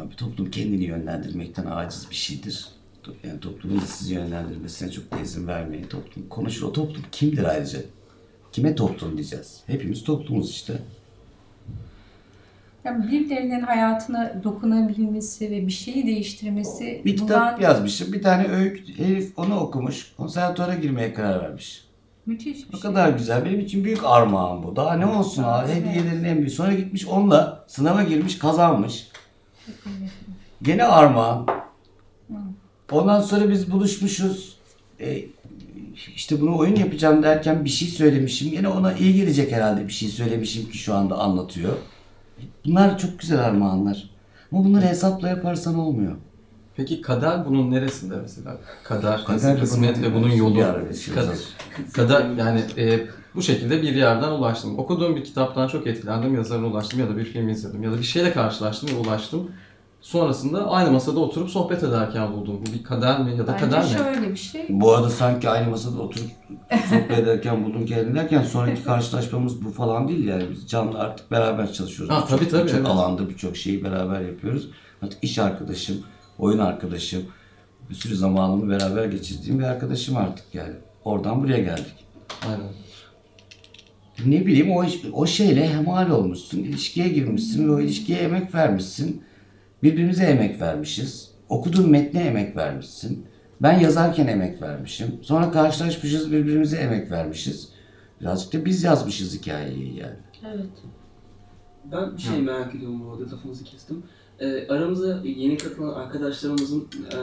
Abi 0.00 0.16
toplum 0.16 0.50
kendini 0.50 0.84
yönlendirmekten 0.84 1.66
aciz 1.70 2.06
bir 2.10 2.14
şeydir. 2.14 2.66
Yani 3.24 3.40
toplumun 3.40 3.78
sizi 3.86 4.14
yönlendirmesine 4.14 4.90
çok 4.90 5.12
da 5.12 5.20
izin 5.20 5.46
vermeyin. 5.46 5.84
Toplum 5.86 6.28
konuşur. 6.28 6.66
O 6.66 6.72
toplum 6.72 7.02
kimdir 7.12 7.44
ayrıca? 7.44 7.78
Kime 8.52 8.74
toplum 8.74 9.16
diyeceğiz? 9.16 9.60
Hepimiz 9.66 10.04
toplumuz 10.04 10.50
işte. 10.50 10.74
Yani 12.84 13.10
birilerinin 13.12 13.60
hayatına 13.60 14.40
dokunabilmesi 14.44 15.50
ve 15.50 15.66
bir 15.66 15.72
şeyi 15.72 16.06
değiştirmesi 16.06 17.02
Bir 17.04 17.16
kitap 17.16 17.28
bundan 17.58 17.60
yazmışım. 17.60 18.12
Bir 18.12 18.22
tane 18.22 18.48
öykü 18.48 18.98
herif 19.04 19.38
onu 19.38 19.56
okumuş. 19.60 20.12
Konservatuara 20.16 20.74
girmeye 20.74 21.14
karar 21.14 21.42
vermiş. 21.42 21.84
müthiş 22.26 22.56
bir 22.68 22.68
O 22.68 22.70
şey. 22.72 22.80
kadar 22.80 23.08
güzel. 23.08 23.44
Benim 23.44 23.60
için 23.60 23.84
büyük 23.84 24.04
armağan 24.04 24.62
bu. 24.62 24.76
Daha 24.76 24.94
ne 24.94 25.06
olsun 25.06 25.42
abi? 25.42 25.70
Evet. 25.72 25.86
Hediyelerin 25.86 26.24
en 26.24 26.36
büyük. 26.38 26.52
Sonra 26.52 26.72
gitmiş 26.74 27.06
onunla 27.06 27.64
sınava 27.68 28.02
girmiş 28.02 28.38
kazanmış. 28.38 29.08
Gene 30.62 30.84
armağan. 30.84 31.46
Ondan 32.92 33.20
sonra 33.20 33.50
biz 33.50 33.70
buluşmuşuz. 33.72 34.56
E, 35.00 35.24
işte 36.14 36.40
bunu 36.40 36.58
oyun 36.58 36.76
yapacağım 36.76 37.22
derken 37.22 37.64
bir 37.64 37.70
şey 37.70 37.88
söylemişim. 37.88 38.52
Yine 38.52 38.68
ona 38.68 38.92
iyi 38.92 39.14
gelecek 39.14 39.52
herhalde 39.52 39.88
bir 39.88 39.92
şey 39.92 40.08
söylemişim 40.08 40.70
ki 40.70 40.78
şu 40.78 40.94
anda 40.94 41.18
anlatıyor. 41.18 41.72
Bunlar 42.64 42.98
çok 42.98 43.18
güzel 43.18 43.38
armağanlar. 43.44 44.10
Ama 44.52 44.64
bunları 44.64 44.84
hesapla 44.86 45.28
yaparsan 45.28 45.78
olmuyor. 45.78 46.16
Peki 46.76 47.00
kader 47.00 47.44
bunun 47.46 47.70
neresinde 47.70 48.16
mesela? 48.16 48.58
Kader, 48.84 49.24
Kader 49.24 49.56
de 49.56 49.60
kısmet 49.60 49.96
bunun- 49.96 50.02
ve 50.06 50.14
bunun 50.14 50.30
yolu. 50.30 50.58
Kader, 51.14 51.36
kader 51.92 52.30
yani 52.38 52.60
e, 52.78 53.06
bu 53.36 53.42
şekilde 53.42 53.82
bir 53.82 53.94
yerden 53.94 54.30
ulaştım. 54.30 54.78
Okuduğum 54.78 55.16
bir 55.16 55.24
kitaptan 55.24 55.68
çok 55.68 55.86
etkilendim, 55.86 56.34
yazarına 56.34 56.66
ulaştım 56.66 57.00
ya 57.00 57.08
da 57.08 57.16
bir 57.16 57.24
film 57.24 57.48
izledim 57.48 57.82
ya 57.82 57.92
da 57.92 57.98
bir 57.98 58.04
şeyle 58.04 58.32
karşılaştım 58.32 58.88
ve 58.88 58.94
ulaştım. 58.94 59.50
Sonrasında 60.00 60.70
aynı 60.70 60.90
masada 60.90 61.20
oturup 61.20 61.50
sohbet 61.50 61.82
ederken 61.82 62.32
buldum. 62.32 62.60
Bu 62.66 62.72
bir 62.72 62.82
kader 62.84 63.20
mi 63.20 63.36
ya 63.38 63.46
da 63.46 63.56
kader 63.56 63.82
Bence 63.82 63.94
mi? 63.94 64.04
şöyle 64.04 64.30
bir 64.30 64.36
şey. 64.36 64.66
Bu 64.68 64.92
arada 64.92 65.10
sanki 65.10 65.48
aynı 65.48 65.70
masada 65.70 66.02
oturup 66.02 66.30
sohbet 66.88 67.18
ederken 67.18 67.64
buldum 67.64 67.86
kendini 67.86 68.14
derken 68.14 68.42
sonraki 68.42 68.82
karşılaşmamız 68.84 69.64
bu 69.64 69.70
falan 69.70 70.08
değil 70.08 70.26
yani 70.26 70.44
biz 70.50 70.68
canlı 70.68 70.98
artık 70.98 71.30
beraber 71.30 71.72
çalışıyoruz. 71.72 72.14
Ha, 72.14 72.24
tabii, 72.28 72.48
tabii, 72.48 72.64
Birçok 72.64 72.78
evet. 72.78 72.88
alanda 72.88 73.28
birçok 73.28 73.56
şeyi 73.56 73.84
beraber 73.84 74.20
yapıyoruz. 74.20 74.68
Artık 75.02 75.24
iş 75.24 75.38
arkadaşım, 75.38 75.96
oyun 76.38 76.58
arkadaşım, 76.58 77.22
bir 77.90 77.94
sürü 77.94 78.16
zamanımı 78.16 78.70
beraber 78.70 79.04
geçirdiğim 79.04 79.58
bir 79.58 79.64
arkadaşım 79.64 80.16
artık 80.16 80.54
yani. 80.54 80.74
Oradan 81.04 81.42
buraya 81.42 81.58
geldik. 81.58 81.94
Aynen. 82.48 82.85
Ne 84.24 84.46
bileyim 84.46 84.70
o, 84.70 84.84
o 85.12 85.26
şeyle 85.26 85.68
hemal 85.68 86.10
olmuşsun, 86.10 86.58
ilişkiye 86.58 87.08
girmişsin 87.08 87.68
ve 87.68 87.72
o 87.72 87.80
ilişkiye 87.80 88.18
emek 88.18 88.54
vermişsin. 88.54 89.22
Birbirimize 89.82 90.24
emek 90.24 90.60
vermişiz. 90.60 91.30
Okuduğun 91.48 91.90
metne 91.90 92.20
emek 92.20 92.56
vermişsin. 92.56 93.26
Ben 93.60 93.78
yazarken 93.78 94.26
emek 94.26 94.62
vermişim. 94.62 95.06
Sonra 95.22 95.50
karşılaşmışız, 95.50 96.32
birbirimize 96.32 96.76
emek 96.76 97.10
vermişiz. 97.10 97.68
Birazcık 98.20 98.52
da 98.52 98.64
biz 98.64 98.84
yazmışız 98.84 99.40
hikayeyi 99.40 99.96
yani. 99.96 100.16
Evet. 100.54 100.66
Ben 101.92 102.16
bir 102.16 102.22
şey 102.22 102.42
merak 102.42 102.74
ediyorum 102.74 103.02
bu 103.04 103.10
arada 103.10 103.36
lafınızı 103.36 103.64
kestim. 103.64 104.02
Ee, 104.40 104.68
aramıza 104.68 105.20
yeni 105.24 105.56
katılan 105.56 105.94
arkadaşlarımızın 105.94 106.88
e, 107.12 107.18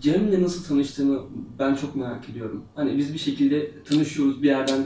Cem'le 0.00 0.42
nasıl 0.42 0.64
tanıştığını 0.64 1.20
ben 1.58 1.74
çok 1.74 1.96
merak 1.96 2.28
ediyorum. 2.28 2.64
Hani 2.74 2.98
biz 2.98 3.14
bir 3.14 3.18
şekilde 3.18 3.82
tanışıyoruz 3.82 4.42
bir 4.42 4.48
yerden. 4.48 4.84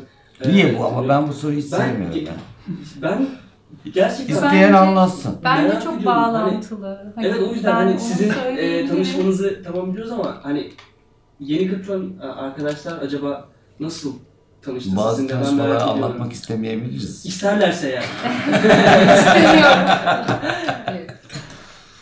Niye 0.48 0.78
bu 0.78 0.84
ama 0.84 1.08
ben 1.08 1.28
bu 1.28 1.32
soruyu 1.32 1.58
hiç 1.58 1.72
Ben- 1.72 1.78
sevmiyorum. 1.78 2.18
Ben. 3.02 3.02
Ben 3.02 3.26
gerçekten... 3.92 4.36
Ben- 4.36 4.42
İsteyen 4.44 4.72
anlatsın. 4.72 5.36
Bence 5.44 5.72
çok 5.72 5.80
ediyorum. 5.80 5.94
Hani- 5.96 6.04
bağlantılı. 6.06 7.12
Hani 7.14 7.26
Evet 7.26 7.38
o 7.50 7.54
yüzden 7.54 7.72
ben 7.72 7.86
hani 7.86 8.00
sizin 8.00 8.32
e, 8.56 8.86
tanışmanızı 8.88 9.62
tamam 9.64 9.92
biliyoruz 9.92 10.12
ama 10.12 10.36
hani 10.42 10.70
yeni 11.40 11.70
katılan 11.70 12.12
e, 12.22 12.26
arkadaşlar 12.26 12.98
acaba 13.02 13.44
nasıl 13.80 14.12
tanıştı 14.62 14.96
Bazı 14.96 15.16
sizinle 15.16 15.32
ben 15.32 15.38
merak 15.38 15.46
tanışmaları 15.48 15.76
ediyorum. 15.76 16.04
anlatmak 16.04 16.32
istemeyebiliriz. 16.32 17.26
İsterlerse 17.26 17.88
yani. 17.88 18.04
İstemiyorum. 19.18 19.88
Evet. 20.86 21.10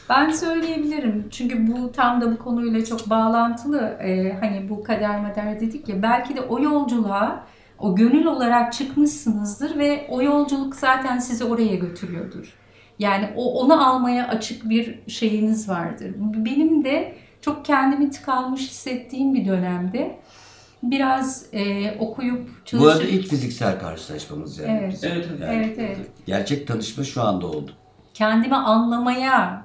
Ben 0.09 0.30
söyleyebilirim. 0.30 1.26
Çünkü 1.30 1.66
bu 1.73 1.92
tam 1.92 2.20
da 2.20 2.32
bu 2.32 2.38
konuyla 2.38 2.85
çok 2.85 3.11
bağlantılı. 3.11 3.78
Ee, 4.02 4.37
hani 4.40 4.68
bu 4.68 4.82
kader 4.85 5.20
mader 5.20 5.61
dedik 5.61 5.88
ya. 5.88 6.02
Belki 6.02 6.37
de 6.37 6.40
o 6.40 6.61
yolculuğa 6.61 7.44
o 7.81 7.97
gönül 7.97 8.25
olarak 8.25 8.73
çıkmışsınızdır 8.73 9.79
ve 9.79 10.07
o 10.09 10.23
yolculuk 10.23 10.77
zaten 10.77 11.19
sizi 11.19 11.45
oraya 11.45 11.77
götürüyordur. 11.77 12.55
Yani 12.99 13.29
o 13.37 13.61
onu 13.61 13.89
almaya 13.89 14.29
açık 14.29 14.69
bir 14.69 14.99
şeyiniz 15.09 15.69
vardır. 15.69 16.15
Benim 16.17 16.85
de 16.85 17.15
çok 17.41 17.65
kendimi 17.65 18.11
tıkanmış 18.11 18.61
hissettiğim 18.61 19.35
bir 19.35 19.47
dönemde 19.47 20.19
biraz 20.83 21.47
e, 21.53 21.95
okuyup 21.99 22.49
Bu 22.73 22.87
arada 22.87 22.99
çalışıp 22.99 23.13
ilk 23.13 23.29
fiziksel 23.29 23.81
karşılaşmamız 23.81 24.59
yani. 24.59 24.79
Evet. 24.83 24.93
bizim. 24.93 25.11
Evet, 25.11 25.27
evet. 25.31 25.41
Yani 25.41 25.55
Evet, 25.55 25.79
evet. 25.79 26.07
Gerçek 26.27 26.67
tanışma 26.67 27.05
şu 27.05 27.23
anda 27.23 27.47
oldu. 27.47 27.73
kendimi 28.15 28.57
anlamaya 28.57 29.65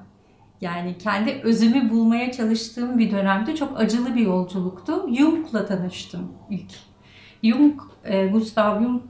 yani 0.61 0.97
kendi 0.97 1.41
özümü 1.43 1.89
bulmaya 1.89 2.31
çalıştığım 2.31 2.99
bir 2.99 3.11
dönemde 3.11 3.55
çok 3.55 3.79
acılı 3.79 4.15
bir 4.15 4.21
yolculuktu. 4.21 5.15
Jung'la 5.15 5.65
tanıştım 5.65 6.31
ilk. 6.49 6.71
Jung, 7.45 7.81
e, 8.05 8.27
Gustav 8.27 8.81
Jung 8.83 9.01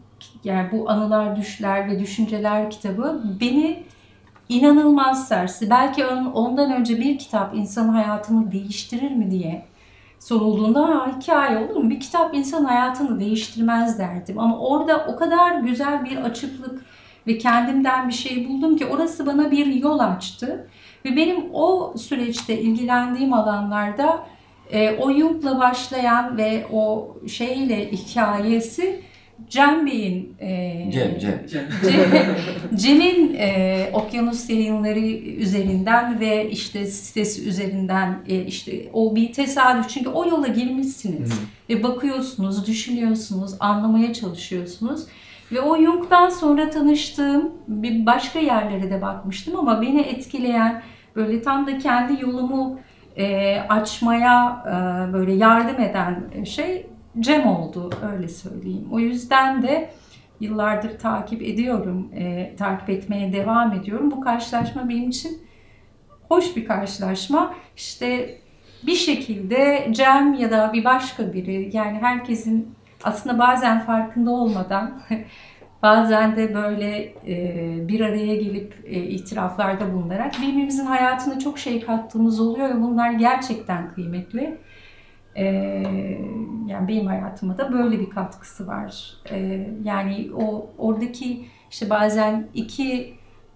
yani 0.43 0.69
bu 0.71 0.89
Anılar, 0.89 1.35
Düşler 1.35 1.89
ve 1.89 1.99
Düşünceler 1.99 2.69
kitabı 2.69 3.21
beni 3.41 3.83
inanılmaz 4.49 5.27
sersi. 5.27 5.69
Belki 5.69 6.05
on- 6.05 6.25
ondan 6.25 6.71
önce 6.73 6.97
bir 6.97 7.17
kitap 7.17 7.55
insanın 7.55 7.89
hayatını 7.93 8.51
değiştirir 8.51 9.11
mi 9.11 9.31
diye 9.31 9.65
sorulduğunda 10.19 10.81
ha, 10.81 11.11
hikaye 11.17 11.57
olur 11.57 11.75
mu? 11.83 11.89
Bir 11.89 11.99
kitap 11.99 12.35
insanın 12.35 12.65
hayatını 12.65 13.19
değiştirmez 13.19 13.99
derdim. 13.99 14.39
Ama 14.39 14.59
orada 14.59 15.05
o 15.07 15.15
kadar 15.15 15.59
güzel 15.59 16.05
bir 16.05 16.17
açıklık 16.17 16.85
ve 17.27 17.37
kendimden 17.37 18.07
bir 18.07 18.13
şey 18.13 18.49
buldum 18.49 18.77
ki 18.77 18.85
orası 18.85 19.25
bana 19.25 19.51
bir 19.51 19.65
yol 19.65 19.99
açtı. 19.99 20.67
Ve 21.05 21.15
benim 21.15 21.45
o 21.53 21.93
süreçte 21.97 22.61
ilgilendiğim 22.61 23.33
alanlarda 23.33 24.19
e, 24.75 24.97
o 24.99 25.13
Jung'la 25.13 25.59
başlayan 25.59 26.37
ve 26.37 26.65
o 26.71 27.15
şeyle 27.27 27.91
hikayesi 27.91 29.01
Cem 29.49 29.85
Bey'in 29.85 30.35
e, 30.39 30.89
Cem, 30.93 31.19
Cem. 31.19 31.47
Cem. 31.47 31.67
Cem- 31.83 32.35
Cem'in 32.75 33.35
e, 33.39 33.89
okyanus 33.93 34.49
yayınları 34.49 34.99
üzerinden 34.99 36.19
ve 36.19 36.49
işte 36.49 36.85
sitesi 36.85 37.47
üzerinden 37.49 38.19
e, 38.27 38.45
işte 38.45 38.71
o 38.93 39.15
bir 39.15 39.33
tesadüf 39.33 39.89
çünkü 39.89 40.09
o 40.09 40.25
yola 40.25 40.47
girmişsiniz 40.47 41.33
ve 41.69 41.83
bakıyorsunuz, 41.83 42.67
düşünüyorsunuz, 42.67 43.51
anlamaya 43.59 44.13
çalışıyorsunuz 44.13 45.05
ve 45.51 45.61
o 45.61 45.77
Jung'dan 45.77 46.29
sonra 46.29 46.69
tanıştığım 46.69 47.51
bir 47.67 48.05
başka 48.05 48.39
yerlere 48.39 48.91
de 48.91 49.01
bakmıştım 49.01 49.55
ama 49.55 49.81
beni 49.81 50.01
etkileyen 50.01 50.81
böyle 51.15 51.41
tam 51.41 51.67
da 51.67 51.77
kendi 51.77 52.21
yolumu 52.21 52.79
e, 53.17 53.59
açmaya 53.69 54.63
e, 54.67 55.13
böyle 55.13 55.33
yardım 55.33 55.81
eden 55.81 56.43
şey 56.43 56.85
Cem 57.19 57.47
oldu 57.47 57.89
öyle 58.13 58.27
söyleyeyim. 58.27 58.87
O 58.91 58.99
yüzden 58.99 59.61
de 59.61 59.89
yıllardır 60.39 60.99
takip 60.99 61.41
ediyorum, 61.41 62.11
e, 62.15 62.55
takip 62.55 62.89
etmeye 62.89 63.33
devam 63.33 63.73
ediyorum. 63.73 64.11
Bu 64.11 64.21
karşılaşma 64.21 64.89
benim 64.89 65.09
için 65.09 65.41
hoş 66.29 66.55
bir 66.55 66.65
karşılaşma. 66.65 67.53
İşte 67.77 68.37
bir 68.87 68.95
şekilde 68.95 69.87
Cem 69.91 70.33
ya 70.33 70.51
da 70.51 70.73
bir 70.73 70.83
başka 70.83 71.33
biri 71.33 71.69
yani 71.73 71.97
herkesin 72.01 72.75
aslında 73.03 73.39
bazen 73.39 73.85
farkında 73.85 74.31
olmadan 74.31 75.01
bazen 75.85 76.35
de 76.35 76.55
böyle 76.55 77.13
e, 77.27 77.87
bir 77.87 78.01
araya 78.01 78.35
gelip 78.35 78.73
e, 78.85 79.03
itiraflarda 79.03 79.93
bulunarak 79.93 80.33
birbirimizin 80.41 80.85
hayatına 80.85 81.39
çok 81.39 81.59
şey 81.59 81.81
kattığımız 81.81 82.39
oluyor 82.39 82.69
ve 82.69 82.81
bunlar 82.81 83.11
gerçekten 83.11 83.93
kıymetli. 83.93 84.57
E, 85.35 85.45
yani 86.67 86.87
benim 86.87 87.05
hayatıma 87.05 87.57
da 87.57 87.73
böyle 87.73 87.99
bir 87.99 88.09
katkısı 88.09 88.67
var. 88.67 89.13
E, 89.31 89.67
yani 89.83 90.29
o 90.35 90.69
oradaki 90.77 91.45
işte 91.71 91.89
bazen 91.89 92.47
iki 92.53 93.13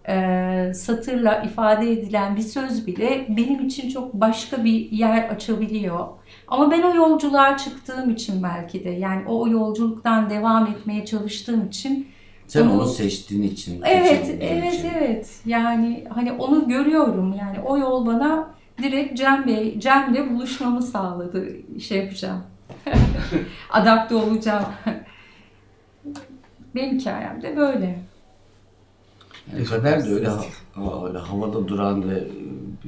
e, 0.09 0.71
satırla 0.73 1.41
ifade 1.41 1.91
edilen 1.91 2.35
bir 2.35 2.41
söz 2.41 2.87
bile 2.87 3.25
benim 3.29 3.67
için 3.67 3.89
çok 3.89 4.13
başka 4.13 4.63
bir 4.63 4.91
yer 4.91 5.29
açabiliyor. 5.29 6.07
Ama 6.47 6.71
ben 6.71 6.81
o 6.81 6.95
yolculuğa 6.95 7.57
çıktığım 7.57 8.09
için 8.09 8.43
belki 8.43 8.83
de 8.83 8.89
yani 8.89 9.27
o 9.27 9.47
yolculuktan 9.47 10.29
devam 10.29 10.67
etmeye 10.67 11.05
çalıştığım 11.05 11.67
için 11.67 12.07
Sen 12.49 12.67
Onu- 12.67 12.73
onu 12.81 12.87
seçtiğin 12.87 13.43
için. 13.43 13.81
Evet, 13.85 14.37
evet, 14.41 14.73
için. 14.73 14.89
evet. 14.97 15.39
Yani 15.45 16.05
hani 16.09 16.31
onu 16.31 16.67
görüyorum. 16.67 17.33
Yani 17.39 17.59
o 17.59 17.77
yol 17.77 18.05
bana 18.05 18.49
direkt 18.81 19.17
Cem 19.17 19.47
Bey, 19.47 19.79
Cem'le 19.79 20.33
buluşmamı 20.33 20.81
sağladı. 20.81 21.47
Şey 21.79 21.97
yapacağım. 21.97 22.43
Adapte 23.69 24.15
olacağım. 24.15 24.65
Benim 26.75 26.99
hikayem 26.99 27.41
de 27.41 27.57
böyle. 27.57 27.99
Yani 29.53 29.63
kader 29.65 30.05
de 30.05 30.09
öyle, 30.09 30.27
ha- 30.27 31.05
öyle 31.07 31.17
havada 31.17 31.67
duran 31.67 32.09
ve 32.09 32.15
e, 32.17 32.27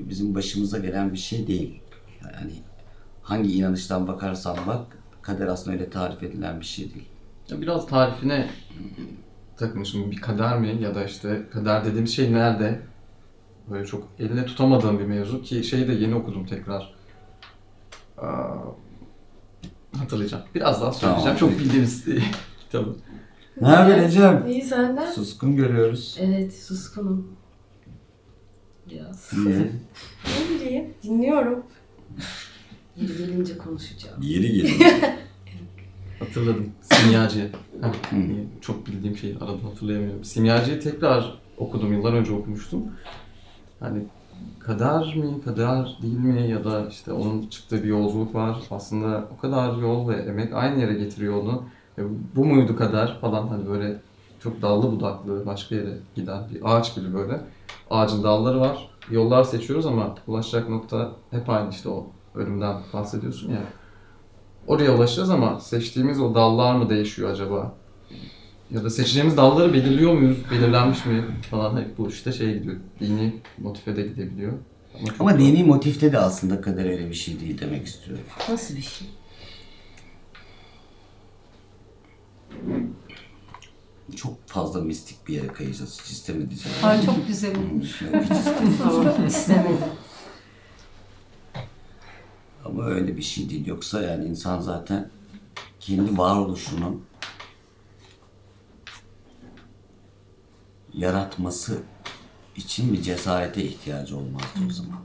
bizim 0.10 0.36
başımıza 0.36 0.77
gelen 0.77 1.13
bir 1.13 1.18
şey 1.18 1.48
değil. 1.48 1.82
Yani 2.24 2.51
hangi 3.22 3.53
inanıştan 3.58 4.08
bakarsan 4.08 4.58
bak 4.68 4.98
kader 5.22 5.48
aslında 5.48 5.77
öyle 5.77 5.89
tarif 5.89 6.24
edilen 6.24 6.60
bir 6.60 6.65
şey 6.65 6.94
değil. 6.94 7.08
Ya 7.50 7.62
biraz 7.62 7.88
tarifine 7.88 8.48
takmışım. 9.58 10.12
Bir 10.12 10.22
kader 10.22 10.60
mi 10.60 10.77
ya 10.81 10.96
da 10.96 11.05
işte 11.05 11.41
kader 11.53 11.86
dediğimiz 11.86 12.15
şey 12.15 12.34
nerede? 12.34 12.81
Böyle 13.72 13.86
çok 13.86 14.08
eline 14.20 14.46
tutamadığım 14.46 15.00
bir 15.00 15.05
mevzu 15.05 15.41
ki 15.41 15.63
şeyi 15.63 15.88
de 15.88 15.93
yeni 15.93 16.15
okudum 16.15 16.46
tekrar. 16.46 16.93
Aa, 18.17 18.55
hatırlayacağım. 19.98 20.43
Biraz 20.55 20.81
daha 20.81 20.91
söyleyeceğim. 20.93 21.38
Tamam. 21.38 21.53
Çok 21.53 21.60
bildiğimiz 21.60 22.05
kitabı. 22.65 22.96
Ne 23.62 23.67
haber 23.67 23.98
Ecem? 23.98 24.46
İyi 24.48 24.62
senden? 24.62 25.12
Suskun 25.12 25.55
görüyoruz. 25.55 26.17
Evet, 26.22 26.53
suskunum. 26.63 27.27
Biraz. 28.89 29.34
Niye? 29.34 29.58
Ne 30.25 30.55
bileyim, 30.60 30.93
dinliyorum. 31.03 31.63
Yeri 32.98 33.17
gelince 33.17 33.58
konuşacağım. 33.58 34.22
Yeri 34.22 34.51
geliyor. 34.51 34.91
Hatırladım. 36.21 36.69
Simyacı. 36.81 37.51
Heh, 37.81 38.17
Hı. 38.17 38.61
çok 38.61 38.87
bildiğim 38.87 39.17
şeyi 39.17 39.37
aradım 39.37 39.63
hatırlayamıyorum. 39.63 40.23
Simyacı'yı 40.23 40.79
tekrar 40.79 41.39
okudum. 41.57 41.93
Yıllar 41.93 42.13
önce 42.13 42.33
okumuştum. 42.33 42.83
Hani 43.79 44.03
kader 44.59 45.15
mi, 45.15 45.41
kader 45.45 45.97
değil 46.01 46.19
mi 46.19 46.49
ya 46.49 46.65
da 46.65 46.87
işte 46.87 47.13
onun 47.13 47.47
çıktığı 47.47 47.83
bir 47.83 47.87
yolculuk 47.87 48.35
var. 48.35 48.57
Aslında 48.71 49.27
o 49.37 49.41
kadar 49.41 49.77
yol 49.77 50.09
ve 50.09 50.15
emek 50.15 50.53
aynı 50.53 50.81
yere 50.81 50.93
getiriyor 50.93 51.41
onu. 51.43 51.63
Ve 51.97 52.03
bu 52.35 52.45
muydu 52.45 52.75
kader 52.75 53.17
falan 53.21 53.47
hani 53.47 53.67
böyle 53.67 54.01
çok 54.39 54.61
dallı 54.61 54.91
budaklı 54.91 55.45
başka 55.45 55.75
yere 55.75 55.97
giden 56.15 56.49
bir 56.49 56.75
ağaç 56.75 56.95
gibi 56.95 57.13
böyle. 57.13 57.41
Ağacın 57.89 58.23
dalları 58.23 58.59
var. 58.59 58.89
Yollar 59.11 59.43
seçiyoruz 59.43 59.85
ama 59.85 60.15
ulaşacak 60.27 60.69
nokta 60.69 61.11
hep 61.31 61.49
aynı 61.49 61.69
işte 61.69 61.89
o 61.89 62.07
ölümden 62.35 62.77
bahsediyorsun 62.93 63.51
ya. 63.51 63.61
Oraya 64.68 64.96
ulaşacağız 64.96 65.30
ama 65.30 65.60
seçtiğimiz 65.60 66.20
o 66.20 66.36
dallar 66.36 66.75
mı 66.75 66.89
değişiyor 66.89 67.30
acaba? 67.32 67.74
Ya 68.72 68.84
da 68.84 68.89
seçeceğimiz 68.89 69.38
dalları 69.38 69.74
belirliyor 69.74 70.13
muyuz? 70.13 70.38
Belirlenmiş 70.51 71.06
mi? 71.06 71.24
Falan 71.51 71.77
hep 71.82 71.98
bu 71.98 72.10
işte 72.10 72.32
şey 72.32 72.53
gidiyor. 72.53 72.75
Dini 73.00 73.34
motife 73.58 73.96
de 73.96 74.01
gidebiliyor. 74.01 74.53
çok- 75.08 75.22
Ama 75.22 75.39
dini 75.39 75.63
motifte 75.63 76.12
de 76.12 76.18
aslında 76.18 76.62
kader 76.62 76.86
öyle 76.86 77.10
bir 77.10 77.13
şey 77.13 77.39
değil 77.39 77.62
demek 77.62 77.88
istiyorum. 77.88 78.24
Nasıl 78.50 78.75
bir 78.75 78.82
şey? 78.82 79.08
Çok 84.15 84.48
fazla 84.48 84.82
mistik 84.82 85.27
bir 85.27 85.34
yere 85.34 85.48
kayacağız. 85.48 86.00
Hiç 86.03 86.12
istemediğim. 86.12 86.62
Ay 86.84 87.06
çok 87.06 87.27
güzel 87.27 87.56
olmuş. 87.58 88.01
Hiç 88.01 88.32
istemedim. 89.36 89.75
Ama 92.71 92.86
öyle 92.86 93.17
bir 93.17 93.21
şey 93.21 93.49
değil. 93.49 93.67
Yoksa 93.67 94.01
yani 94.01 94.25
insan 94.25 94.60
zaten 94.60 95.10
kendi 95.79 96.17
varoluşunun 96.17 97.03
yaratması 100.93 101.84
için 102.55 102.93
bir 102.93 103.01
cesarete 103.01 103.63
ihtiyacı 103.63 104.17
olmazdı 104.17 104.60
o 104.69 104.71
zaman. 104.71 104.99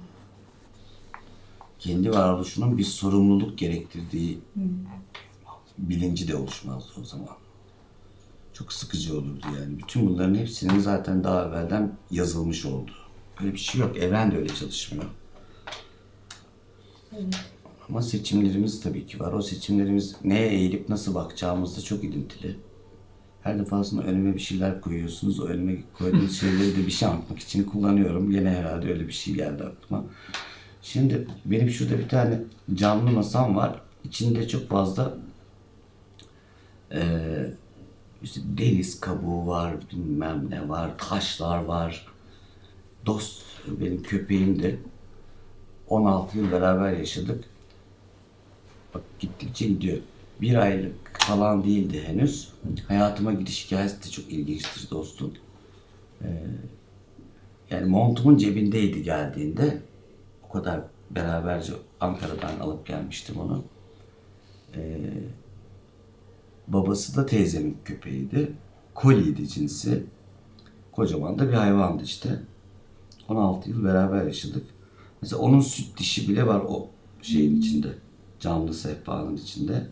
Kendi 1.78 2.10
varoluşunun 2.10 2.78
bir 2.78 2.84
sorumluluk 2.84 3.58
gerektirdiği 3.58 4.40
bilinci 5.78 6.28
de 6.28 6.36
oluşmazdı 6.36 6.92
o 7.00 7.04
zaman. 7.04 7.36
Çok 8.52 8.72
sıkıcı 8.72 9.18
olurdu 9.18 9.46
yani. 9.60 9.78
Bütün 9.78 10.06
bunların 10.06 10.34
hepsinin 10.34 10.78
zaten 10.78 11.24
daha 11.24 11.44
evvelden 11.44 11.96
yazılmış 12.10 12.64
oldu. 12.64 12.90
Öyle 13.40 13.52
bir 13.52 13.58
şey 13.58 13.80
yok. 13.80 13.96
Evren 13.96 14.30
de 14.30 14.36
öyle 14.36 14.54
çalışmıyor. 14.54 15.10
Ama 17.88 18.02
seçimlerimiz 18.02 18.80
tabii 18.80 19.06
ki 19.06 19.20
var. 19.20 19.32
O 19.32 19.42
seçimlerimiz 19.42 20.16
neye 20.24 20.48
eğilip 20.48 20.88
nasıl 20.88 21.14
bakacağımızla 21.14 21.82
çok 21.82 22.04
ilintili. 22.04 22.56
Her 23.42 23.58
defasında 23.58 24.02
önüme 24.02 24.34
bir 24.34 24.40
şeyler 24.40 24.80
koyuyorsunuz. 24.80 25.40
O 25.40 25.44
önüme 25.44 25.76
koyduğunuz 25.98 26.36
şeyleri 26.40 26.76
de 26.76 26.86
bir 26.86 26.90
şey 26.90 27.08
anlatmak 27.08 27.38
için 27.38 27.64
kullanıyorum. 27.64 28.30
Yine 28.30 28.50
herhalde 28.50 28.92
öyle 28.92 29.08
bir 29.08 29.12
şey 29.12 29.34
geldi 29.34 29.64
aklıma. 29.64 30.04
Şimdi 30.82 31.26
benim 31.44 31.70
şurada 31.70 31.98
bir 31.98 32.08
tane 32.08 32.40
camlı 32.74 33.10
masam 33.10 33.56
var. 33.56 33.80
İçinde 34.04 34.48
çok 34.48 34.68
fazla 34.68 35.14
eee, 36.92 37.54
işte 38.22 38.40
deniz 38.58 39.00
kabuğu 39.00 39.46
var, 39.46 39.74
bilmem 39.92 40.50
ne 40.50 40.68
var, 40.68 40.98
taşlar 40.98 41.64
var. 41.64 42.06
Dost 43.06 43.42
benim 43.80 44.02
köpeğimdi. 44.02 44.80
16 45.88 46.38
yıl 46.38 46.52
beraber 46.52 46.92
yaşadık. 46.92 47.44
Bak 48.96 49.02
gittikçe 49.20 49.66
gidiyor. 49.66 49.98
Bir 50.40 50.54
aylık 50.54 51.20
falan 51.20 51.64
değildi 51.64 52.02
henüz. 52.06 52.52
Hayatıma 52.88 53.32
giriş 53.32 53.66
hikayesi 53.66 54.04
de 54.04 54.10
çok 54.10 54.32
ilginçtir 54.32 54.90
dostum. 54.90 55.34
Ee, 56.22 56.26
yani 57.70 57.86
montumun 57.86 58.36
cebindeydi 58.36 59.02
geldiğinde. 59.02 59.82
O 60.48 60.52
kadar 60.52 60.80
beraberce 61.10 61.72
Ankara'dan 62.00 62.60
alıp 62.60 62.86
gelmiştim 62.86 63.36
onu. 63.40 63.64
Ee, 64.76 64.98
babası 66.68 67.16
da 67.16 67.26
teyzemin 67.26 67.76
köpeğiydi. 67.84 68.52
Koliydi 68.94 69.48
cinsi. 69.48 70.04
Kocaman 70.92 71.38
da 71.38 71.48
bir 71.48 71.54
hayvandı 71.54 72.02
işte. 72.02 72.40
16 73.28 73.70
yıl 73.70 73.84
beraber 73.84 74.24
yaşadık. 74.24 74.64
Mesela 75.22 75.42
onun 75.42 75.60
süt 75.60 75.98
dişi 75.98 76.28
bile 76.28 76.46
var 76.46 76.62
o 76.68 76.88
şeyin 77.22 77.60
içinde. 77.60 78.05
Camlı 78.40 78.74
sehpanın 78.74 79.36
içinde. 79.36 79.86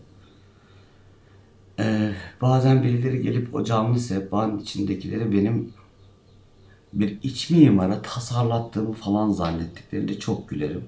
Ee, 1.79 2.13
bazen 2.41 2.83
birileri 2.83 3.21
gelip 3.21 3.55
o 3.55 3.63
camlı 3.63 3.99
sehpanın 3.99 4.59
içindekileri 4.59 5.31
benim 5.31 5.73
bir 6.93 7.17
iç 7.23 7.49
mimara 7.49 8.01
tasarlattığımı 8.01 8.93
falan 8.93 9.31
zannettiklerinde 9.31 10.19
çok 10.19 10.49
gülerim. 10.49 10.83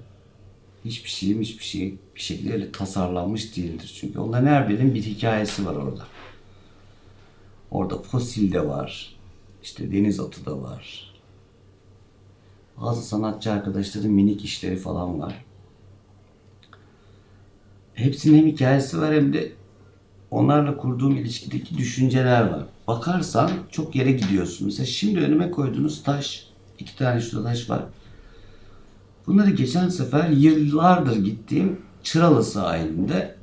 Hiçbir 0.84 1.10
şeyim 1.10 1.40
hiçbir 1.40 1.64
şey 1.64 1.98
bir 2.14 2.20
şekilde 2.20 2.52
öyle 2.52 2.72
tasarlanmış 2.72 3.56
değildir. 3.56 3.96
Çünkü 4.00 4.18
onların 4.18 4.46
her 4.46 4.68
birinin 4.68 4.94
bir 4.94 5.02
hikayesi 5.02 5.66
var 5.66 5.74
orada. 5.74 6.06
Orada 7.70 7.98
fosil 7.98 8.52
de 8.52 8.68
var. 8.68 9.16
İşte 9.62 9.92
deniz 9.92 10.20
atı 10.20 10.46
da 10.46 10.62
var. 10.62 11.14
Bazı 12.80 13.02
sanatçı 13.02 13.52
arkadaşların 13.52 14.10
minik 14.10 14.44
işleri 14.44 14.76
falan 14.76 15.20
var. 15.20 15.44
Hepsinin 17.98 18.38
hem 18.38 18.46
hikayesi 18.46 19.00
var 19.00 19.14
hem 19.14 19.32
de 19.32 19.52
onlarla 20.30 20.76
kurduğum 20.76 21.16
ilişkideki 21.16 21.78
düşünceler 21.78 22.40
var. 22.40 22.64
Bakarsan 22.86 23.50
çok 23.70 23.96
yere 23.96 24.12
gidiyorsun. 24.12 24.66
Mesela 24.66 24.86
şimdi 24.86 25.20
önüme 25.20 25.50
koyduğunuz 25.50 26.02
taş, 26.02 26.46
iki 26.78 26.96
tane 26.96 27.20
şurada 27.20 27.48
taş 27.48 27.70
var. 27.70 27.82
Bunları 29.26 29.50
geçen 29.50 29.88
sefer 29.88 30.28
yıllardır 30.28 31.16
gittiğim 31.16 31.80
Çıralı 32.02 32.44
sahilinde 32.44 33.36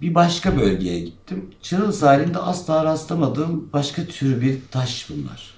bir 0.00 0.14
başka 0.14 0.56
bölgeye 0.56 1.00
gittim. 1.00 1.50
Çıralı 1.62 1.92
sahilinde 1.92 2.38
asla 2.38 2.84
rastlamadığım 2.84 3.70
başka 3.72 4.04
tür 4.04 4.40
bir 4.40 4.58
taş 4.70 5.10
bunlar. 5.10 5.54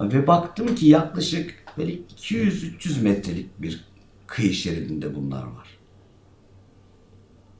Ve 0.00 0.26
baktım 0.26 0.74
ki 0.74 0.86
yaklaşık 0.86 1.54
böyle 1.78 1.92
200-300 1.92 3.02
metrelik 3.02 3.62
bir 3.62 3.84
kıyı 4.26 4.54
şeridinde 4.54 5.14
bunlar 5.14 5.42
var. 5.42 5.81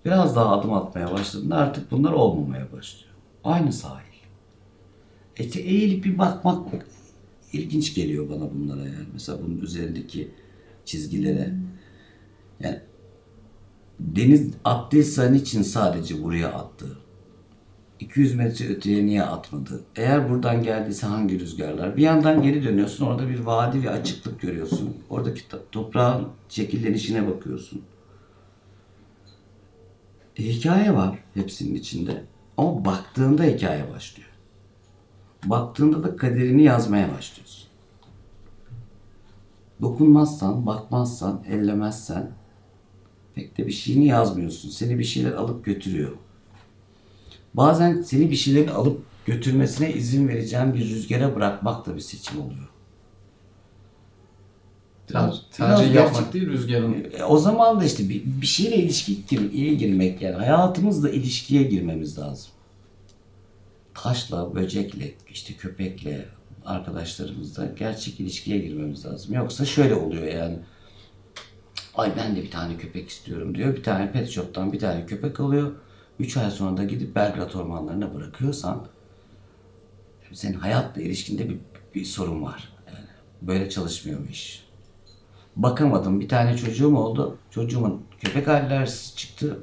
Biraz 0.04 0.36
daha 0.36 0.58
adım 0.58 0.72
atmaya 0.72 1.12
başladığında 1.12 1.56
artık 1.56 1.90
bunlar 1.90 2.12
olmamaya 2.12 2.72
başlıyor. 2.72 3.14
Aynı 3.44 3.72
sahil. 3.72 4.12
İşte 5.38 5.60
eğilip 5.60 6.04
bir 6.04 6.18
bakmak 6.18 6.86
ilginç 7.52 7.94
geliyor 7.94 8.28
bana 8.30 8.50
bunlara 8.54 8.80
yani. 8.80 9.06
Mesela 9.12 9.38
bunun 9.46 9.60
üzerindeki 9.60 10.30
çizgilere. 10.84 11.54
Yani 12.60 12.80
Deniz 14.00 14.50
attıysa 14.64 15.24
niçin 15.24 15.62
sadece 15.62 16.22
buraya 16.22 16.48
attı? 16.52 16.86
200 18.00 18.34
metre 18.34 18.68
öteye 18.68 19.06
niye 19.06 19.22
atmadı? 19.22 19.80
Eğer 19.96 20.30
buradan 20.30 20.62
geldiyse 20.62 21.06
hangi 21.06 21.40
rüzgarlar? 21.40 21.96
Bir 21.96 22.02
yandan 22.02 22.42
geri 22.42 22.64
dönüyorsun 22.64 23.06
orada 23.06 23.28
bir 23.28 23.38
vadi 23.40 23.82
ve 23.82 23.90
açıklık 23.90 24.40
görüyorsun. 24.40 24.96
Oradaki 25.10 25.40
to- 25.40 25.60
toprağın 25.72 26.28
şekillenişine 26.48 27.28
bakıyorsun. 27.28 27.82
E, 30.36 30.42
hikaye 30.42 30.94
var 30.94 31.18
hepsinin 31.34 31.74
içinde. 31.74 32.24
Ama 32.56 32.84
baktığında 32.84 33.44
hikaye 33.44 33.90
başlıyor. 33.94 34.28
Baktığında 35.44 36.04
da 36.04 36.16
kaderini 36.16 36.62
yazmaya 36.62 37.14
başlıyorsun. 37.14 37.68
Dokunmazsan, 39.82 40.66
bakmazsan, 40.66 41.44
ellemezsen 41.48 42.30
pek 43.34 43.58
de 43.58 43.66
bir 43.66 43.72
şeyini 43.72 44.06
yazmıyorsun. 44.06 44.70
Seni 44.70 44.98
bir 44.98 45.04
şeyler 45.04 45.32
alıp 45.32 45.64
götürüyor. 45.64 46.12
Bazen 47.54 48.02
seni 48.02 48.30
bir 48.30 48.36
şeylerin 48.36 48.68
alıp 48.68 49.02
götürmesine 49.26 49.92
izin 49.92 50.28
vereceğin 50.28 50.74
bir 50.74 50.90
rüzgara 50.90 51.34
bırakmak 51.34 51.86
da 51.86 51.94
bir 51.94 52.00
seçim 52.00 52.40
oluyor. 52.40 52.68
Biraz- 55.58 55.94
yapmak 55.94 56.14
gerçek- 56.14 56.32
değil 56.32 56.46
rüzgarın. 56.46 57.06
E, 57.18 57.24
o 57.24 57.38
zaman 57.38 57.80
da 57.80 57.84
işte 57.84 58.08
bir, 58.08 58.22
bir 58.24 58.46
şeyle 58.46 58.76
ilişki 58.76 59.26
gir- 59.26 59.72
girmek 59.78 60.22
yani 60.22 60.36
hayatımızla 60.36 61.10
ilişkiye 61.10 61.62
girmemiz 61.62 62.18
lazım. 62.18 62.50
Taşla, 63.94 64.54
böcekle, 64.54 65.14
işte 65.30 65.54
köpekle, 65.54 66.24
arkadaşlarımızla 66.64 67.66
gerçek 67.78 68.20
ilişkiye 68.20 68.58
girmemiz 68.58 69.06
lazım. 69.06 69.34
Yoksa 69.34 69.64
şöyle 69.64 69.94
oluyor 69.94 70.26
yani. 70.26 70.58
Ay 71.94 72.12
ben 72.16 72.36
de 72.36 72.42
bir 72.42 72.50
tane 72.50 72.76
köpek 72.76 73.08
istiyorum 73.08 73.54
diyor. 73.54 73.76
Bir 73.76 73.82
tane 73.82 74.12
pet 74.12 74.30
shop'tan 74.30 74.72
bir 74.72 74.78
tane 74.78 75.06
köpek 75.06 75.40
alıyor. 75.40 75.72
Üç 76.18 76.36
ay 76.36 76.50
sonra 76.50 76.76
da 76.76 76.84
gidip 76.84 77.16
Belgrad 77.16 77.54
ormanlarına 77.54 78.14
bırakıyorsan 78.14 78.86
senin 80.32 80.58
hayatla 80.58 81.02
ilişkinde 81.02 81.48
bir, 81.48 81.56
bir 81.94 82.04
sorun 82.04 82.42
var. 82.42 82.72
Yani 82.86 83.06
böyle 83.42 83.70
çalışmıyor 83.70 84.20
bu 84.28 84.30
iş 84.30 84.64
bakamadım. 85.56 86.20
Bir 86.20 86.28
tane 86.28 86.56
çocuğum 86.56 86.96
oldu. 86.96 87.36
Çocuğumun 87.50 88.02
köpek 88.20 88.48
alerjisi 88.48 89.16
çıktı. 89.16 89.58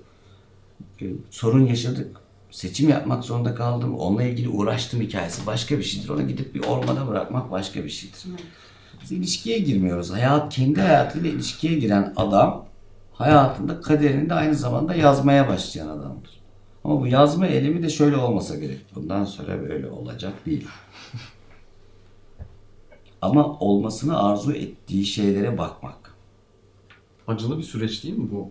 Ee, 1.01 1.05
sorun 1.29 1.65
yaşadık. 1.65 2.17
Seçim 2.51 2.89
yapmak 2.89 3.23
zorunda 3.23 3.55
kaldım. 3.55 3.95
Onunla 3.95 4.23
ilgili 4.23 4.49
uğraştım 4.49 5.01
hikayesi 5.01 5.45
başka 5.47 5.77
bir 5.77 5.83
şeydir. 5.83 6.09
Onu 6.09 6.27
gidip 6.27 6.55
bir 6.55 6.63
ormana 6.63 7.07
bırakmak 7.07 7.51
başka 7.51 7.83
bir 7.83 7.89
şeydir. 7.89 8.19
Biz 9.01 9.11
ilişkiye 9.11 9.59
girmiyoruz. 9.59 10.11
Hayat 10.11 10.53
kendi 10.53 10.81
hayatıyla 10.81 11.29
ilişkiye 11.29 11.79
giren 11.79 12.13
adam 12.15 12.65
hayatında 13.13 13.81
kaderini 13.81 14.29
de 14.29 14.33
aynı 14.33 14.55
zamanda 14.55 14.95
yazmaya 14.95 15.47
başlayan 15.47 15.87
adamdır. 15.87 16.39
Ama 16.83 17.01
bu 17.01 17.07
yazma 17.07 17.47
eylemi 17.47 17.83
de 17.83 17.89
şöyle 17.89 18.17
olmasa 18.17 18.55
gerek. 18.55 18.81
Bundan 18.95 19.25
sonra 19.25 19.61
böyle 19.69 19.89
olacak 19.89 20.33
değil. 20.45 20.67
Ama 23.21 23.59
olmasını 23.59 24.23
arzu 24.23 24.53
ettiği 24.53 25.05
şeylere 25.05 25.57
bakmak. 25.57 26.15
Acılı 27.27 27.57
bir 27.57 27.63
süreç 27.63 28.03
değil 28.03 28.17
mi 28.17 28.29
bu? 28.31 28.49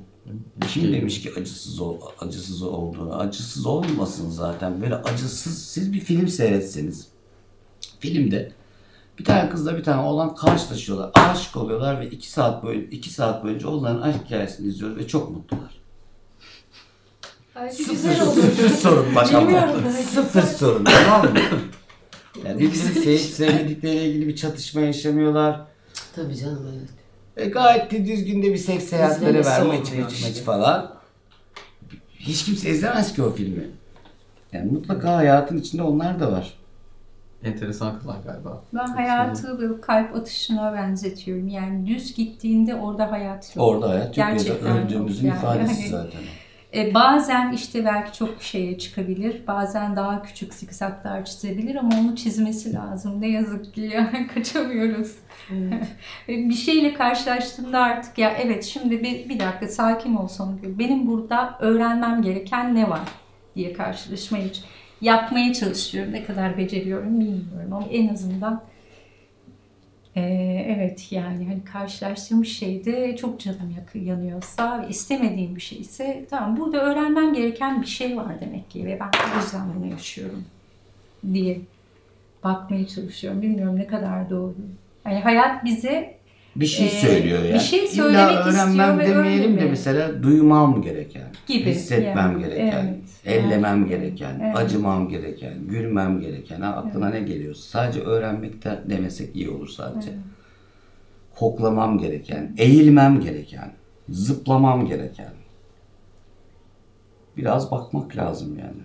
Kim 0.68 0.92
demiş 0.92 1.22
ki 1.22 1.32
acısız 1.40 1.80
ol, 1.80 1.96
acısız 2.20 2.62
olduğunu? 2.62 3.14
Acısız 3.16 3.66
olmasın 3.66 4.30
zaten. 4.30 4.82
Böyle 4.82 4.94
acısız 4.94 5.58
siz 5.64 5.92
bir 5.92 6.00
film 6.00 6.28
seyretseniz. 6.28 7.08
Filmde 8.00 8.52
bir 9.18 9.24
tane 9.24 9.50
kızla 9.50 9.76
bir 9.78 9.84
tane 9.84 10.02
oğlan 10.02 10.34
karşılaşıyorlar. 10.34 11.10
Aşık 11.14 11.56
oluyorlar 11.56 12.00
ve 12.00 12.10
iki 12.10 12.30
saat 12.30 12.62
boyunca 12.62 12.86
iki 12.96 13.10
saat 13.10 13.44
boyunca 13.44 13.68
onların 13.68 14.00
aşk 14.02 14.24
hikayesini 14.24 14.66
izliyoruz 14.68 14.96
ve 14.98 15.06
çok 15.06 15.30
mutlular. 15.30 15.78
Ay 17.54 17.70
Sıfır, 17.70 17.92
güzel 17.92 18.22
oldu. 18.22 18.40
sıfır 18.40 18.68
sorun 18.68 19.14
bak 19.14 19.34
ama. 19.34 19.90
Sıfır 19.90 20.42
sorun 20.42 20.84
tamam 20.84 21.32
mı? 21.32 21.40
Yani 22.46 22.58
birbirini 22.58 22.74
sevip 22.74 23.20
sevmedikleriyle 23.20 24.04
ilgili 24.06 24.28
bir 24.28 24.36
çatışma 24.36 24.80
yaşamıyorlar. 24.80 25.60
Tabii 26.16 26.36
canım 26.36 26.66
evet. 26.78 26.88
E 27.36 27.50
gayet 27.50 27.90
de 27.90 28.06
düzgün 28.06 28.42
de 28.42 28.52
bir 28.52 28.58
seks 28.58 28.84
seyahatleri 28.84 29.44
var. 29.44 29.62
mıç 29.62 29.88
işte. 29.88 30.28
mıç 30.28 30.40
falan. 30.40 30.94
Hiç 32.18 32.44
kimse 32.44 32.70
izlemez 32.70 33.14
ki 33.14 33.22
o 33.22 33.32
filmi. 33.32 33.66
Yani 34.52 34.70
mutlaka 34.72 35.16
hayatın 35.16 35.58
içinde 35.58 35.82
onlar 35.82 36.20
da 36.20 36.32
var. 36.32 36.54
Enteresan 37.44 38.00
kılan 38.00 38.22
galiba. 38.26 38.62
Ben 38.74 38.86
hayatı 38.86 39.58
böyle 39.58 39.80
kalp 39.80 40.16
atışına 40.16 40.72
benzetiyorum. 40.74 41.48
Yani 41.48 41.86
düz 41.86 42.14
gittiğinde 42.14 42.74
orada 42.74 43.12
hayat 43.12 43.56
yok. 43.56 43.66
Orada 43.66 43.88
hayat 43.88 44.06
yok 44.06 44.16
ya 44.18 44.26
da 44.26 44.30
Gerçekten 44.32 44.76
yok 44.76 44.84
öldüğümüzün 44.84 45.28
yani. 45.28 45.38
ifadesi 45.38 45.88
zaten. 45.90 46.20
E, 46.74 46.94
bazen 46.94 47.52
işte 47.52 47.84
belki 47.84 48.18
çok 48.18 48.42
şeye 48.42 48.78
çıkabilir. 48.78 49.46
Bazen 49.46 49.96
daha 49.96 50.22
küçük 50.22 50.54
zikzaklar 50.54 51.24
çizebilir 51.24 51.74
ama 51.74 51.90
onu 52.00 52.16
çizmesi 52.16 52.72
lazım. 52.74 53.20
Ne 53.20 53.28
yazık 53.28 53.74
ki 53.74 53.80
yani 53.80 54.26
kaçamıyoruz. 54.34 55.14
Evet. 55.52 55.82
bir 56.28 56.54
şeyle 56.54 56.94
karşılaştığımda 56.94 57.78
artık 57.80 58.18
ya 58.18 58.30
evet 58.30 58.64
şimdi 58.64 59.02
bir, 59.02 59.28
bir 59.28 59.40
dakika 59.40 59.68
sakin 59.68 60.16
ol 60.16 60.28
Songül. 60.28 60.78
Benim 60.78 61.06
burada 61.06 61.56
öğrenmem 61.60 62.22
gereken 62.22 62.74
ne 62.74 62.90
var 62.90 63.08
diye 63.56 63.72
karşılaşmayı 63.72 64.50
yapmaya 65.00 65.54
çalışıyorum. 65.54 66.12
Ne 66.12 66.24
kadar 66.24 66.58
beceriyorum 66.58 67.20
bilmiyorum 67.20 67.72
ama 67.72 67.86
en 67.90 68.08
azından 68.08 68.62
evet 70.68 71.12
yani 71.12 71.46
hani 71.46 71.64
karşılaştığım 71.64 72.44
şeyde 72.44 73.16
çok 73.16 73.40
canım 73.40 73.74
yanıyorsa 73.94 74.82
ve 74.82 74.88
istemediğim 74.88 75.56
bir 75.56 75.60
şeyse 75.60 76.26
tamam 76.30 76.56
burada 76.56 76.82
öğrenmem 76.82 77.34
gereken 77.34 77.82
bir 77.82 77.86
şey 77.86 78.16
var 78.16 78.40
demek 78.40 78.70
ki 78.70 78.86
ve 78.86 79.00
ben 79.00 79.10
o 79.36 79.40
yüzden 79.40 79.62
bunu 79.76 79.90
yaşıyorum 79.90 80.44
diye 81.32 81.60
bakmaya 82.44 82.86
çalışıyorum. 82.86 83.42
Bilmiyorum 83.42 83.76
ne 83.76 83.86
kadar 83.86 84.30
doğru. 84.30 84.54
Yani 85.06 85.20
hayat 85.20 85.64
bize 85.64 86.17
Bir 86.60 86.66
şey 86.66 86.86
Ee, 86.86 86.90
söylüyor 86.90 87.42
ya. 87.44 87.54
bir 87.54 87.58
şey 87.58 87.78
İlla 87.78 87.88
söylemek 87.88 88.30
istiyor 88.30 88.54
öğrenmem 88.54 88.98
ve 88.98 89.06
demeyelim 89.06 89.52
öyle 89.52 89.60
de 89.60 89.70
mesela 89.70 90.22
duymam 90.22 90.82
gereken, 90.82 91.26
Gibi, 91.46 91.70
hissetmem 91.70 92.16
yani, 92.32 92.44
gereken, 92.44 92.86
evet, 93.24 93.44
ellemem 93.44 93.78
evet, 93.78 93.88
gereken, 93.88 94.40
evet. 94.44 94.56
acımam 94.56 95.08
gereken, 95.08 95.54
gülmem 95.68 96.20
gereken, 96.20 96.60
ha, 96.60 96.68
aklına 96.68 97.08
ne 97.08 97.20
geliyorsa. 97.20 97.62
Sadece 97.62 98.00
öğrenmekte 98.00 98.78
demesek 98.90 99.36
iyi 99.36 99.50
olur 99.50 99.68
sadece. 99.68 100.10
Koklamam 101.36 101.98
gereken, 101.98 102.54
eğilmem 102.58 103.20
gereken, 103.20 103.72
zıplamam 104.08 104.86
gereken. 104.86 105.32
Biraz 107.36 107.70
bakmak 107.70 108.16
lazım 108.16 108.58
yani. 108.58 108.82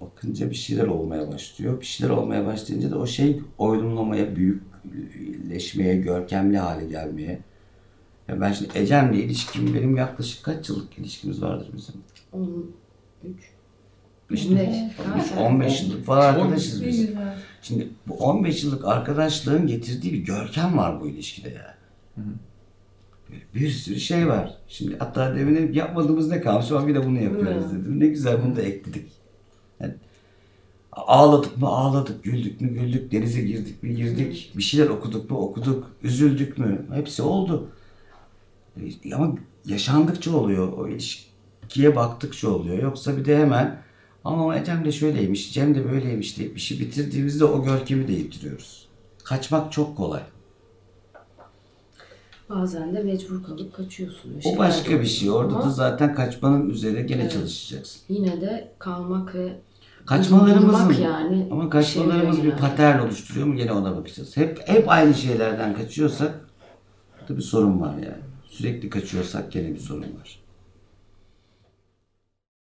Bakınca 0.00 0.50
bir 0.50 0.54
şeyler 0.54 0.86
olmaya 0.86 1.32
başlıyor. 1.32 1.80
Bir 1.80 1.86
şeyler 1.86 2.12
olmaya 2.14 2.46
başlayınca 2.46 2.90
da 2.90 2.98
o 2.98 3.06
şey 3.06 3.40
oynumlamaya, 3.58 4.36
büyükleşmeye, 4.84 5.96
görkemli 5.96 6.58
hale 6.58 6.86
gelmeye. 6.86 7.40
Ya 8.28 8.40
ben 8.40 8.52
şimdi 8.52 8.78
Ecem'le 8.78 9.14
ilişkim 9.14 9.74
benim 9.74 9.96
yaklaşık 9.96 10.44
kaç 10.44 10.68
yıllık 10.68 10.98
ilişkimiz 10.98 11.42
vardır 11.42 11.70
bizim? 11.76 11.94
13. 12.32 13.36
İşte 14.30 14.54
15. 14.54 14.68
13, 15.14 15.32
15 15.38 15.82
yıllık 15.82 16.04
falan 16.04 16.34
arkadaşız 16.34 16.84
biz. 16.84 17.10
Şimdi 17.62 17.88
bu 18.06 18.14
15 18.14 18.64
yıllık 18.64 18.84
arkadaşlığın 18.84 19.66
getirdiği 19.66 20.12
bir 20.12 20.18
görkem 20.18 20.78
var 20.78 21.00
bu 21.00 21.08
ilişkide 21.08 21.48
yani. 21.48 22.26
Böyle 23.30 23.42
bir 23.54 23.70
sürü 23.70 24.00
şey 24.00 24.28
var. 24.28 24.58
Şimdi 24.68 24.96
hatta 24.98 25.36
demin 25.36 25.72
yapmadığımız 25.72 26.28
ne 26.28 26.40
kalmış 26.40 26.70
ama 26.70 26.88
bir 26.88 26.94
de 26.94 27.06
bunu 27.06 27.22
yapıyoruz 27.22 27.72
dedim. 27.72 28.00
Ne 28.00 28.06
güzel 28.06 28.44
bunu 28.44 28.56
da 28.56 28.62
ekledik. 28.62 29.12
Ağladık 31.06 31.56
mı 31.58 31.66
ağladık, 31.68 32.24
güldük 32.24 32.60
mü 32.60 32.68
güldük, 32.68 33.12
denize 33.12 33.40
girdik 33.42 33.82
mi 33.82 33.96
girdik, 33.96 34.52
bir 34.56 34.62
şeyler 34.62 34.88
okuduk 34.88 35.30
mu 35.30 35.38
okuduk, 35.38 35.90
üzüldük 36.02 36.58
mü 36.58 36.86
hepsi 36.94 37.22
oldu. 37.22 37.68
E, 39.04 39.14
Ama 39.14 39.34
yaşandıkça 39.66 40.36
oluyor, 40.36 40.72
o 40.72 40.88
ilişkiye 40.88 41.96
baktıkça 41.96 42.50
oluyor. 42.50 42.82
Yoksa 42.82 43.16
bir 43.16 43.24
de 43.24 43.38
hemen 43.38 43.82
ama 44.24 44.58
Ecem 44.58 44.84
de 44.84 44.92
şöyleymiş, 44.92 45.54
Cem 45.54 45.74
de 45.74 45.90
böyleymiş 45.92 46.38
deyip 46.38 46.56
işi 46.56 46.80
bitirdiğimizde 46.80 47.44
o 47.44 47.64
görkemi 47.64 48.08
de 48.08 48.12
yitiriyoruz. 48.12 48.88
Kaçmak 49.24 49.72
çok 49.72 49.96
kolay. 49.96 50.22
Bazen 52.50 52.94
de 52.94 53.02
mecbur 53.02 53.42
kalıp 53.44 53.74
kaçıyorsun. 53.74 54.34
ve 54.34 54.40
O 54.44 54.58
başka 54.58 55.00
bir 55.00 55.06
şey. 55.06 55.30
Orada 55.30 55.54
Ama 55.54 55.64
da 55.64 55.70
zaten 55.70 56.14
kaçmanın 56.14 56.70
üzerine 56.70 57.02
gene 57.02 57.22
Evet. 57.22 57.32
çalışacaksın. 57.32 58.00
Yine 58.08 58.40
de 58.40 58.72
kalmak 58.78 59.34
ve 59.34 59.52
Kaçmalarımızın 60.06 60.68
bulunmak 60.68 60.98
yani 61.00 61.48
ama 61.50 61.70
kaçmalarımız 61.70 62.36
şey 62.36 62.44
bir 62.44 62.50
yani. 62.50 62.60
patern 62.60 62.98
oluşturuyor 62.98 63.46
mu 63.46 63.56
gene 63.56 63.72
ona 63.72 63.96
bakacağız. 63.96 64.36
Hep 64.36 64.68
hep 64.68 64.88
aynı 64.88 65.14
şeylerden 65.14 65.74
kaçıyorsak 65.74 66.40
burada 67.20 67.36
bir 67.36 67.42
sorun 67.42 67.80
var 67.80 67.94
yani. 67.94 68.22
Sürekli 68.50 68.90
kaçıyorsak 68.90 69.52
gene 69.52 69.74
bir 69.74 69.78
sorun 69.78 70.02
var. 70.02 70.39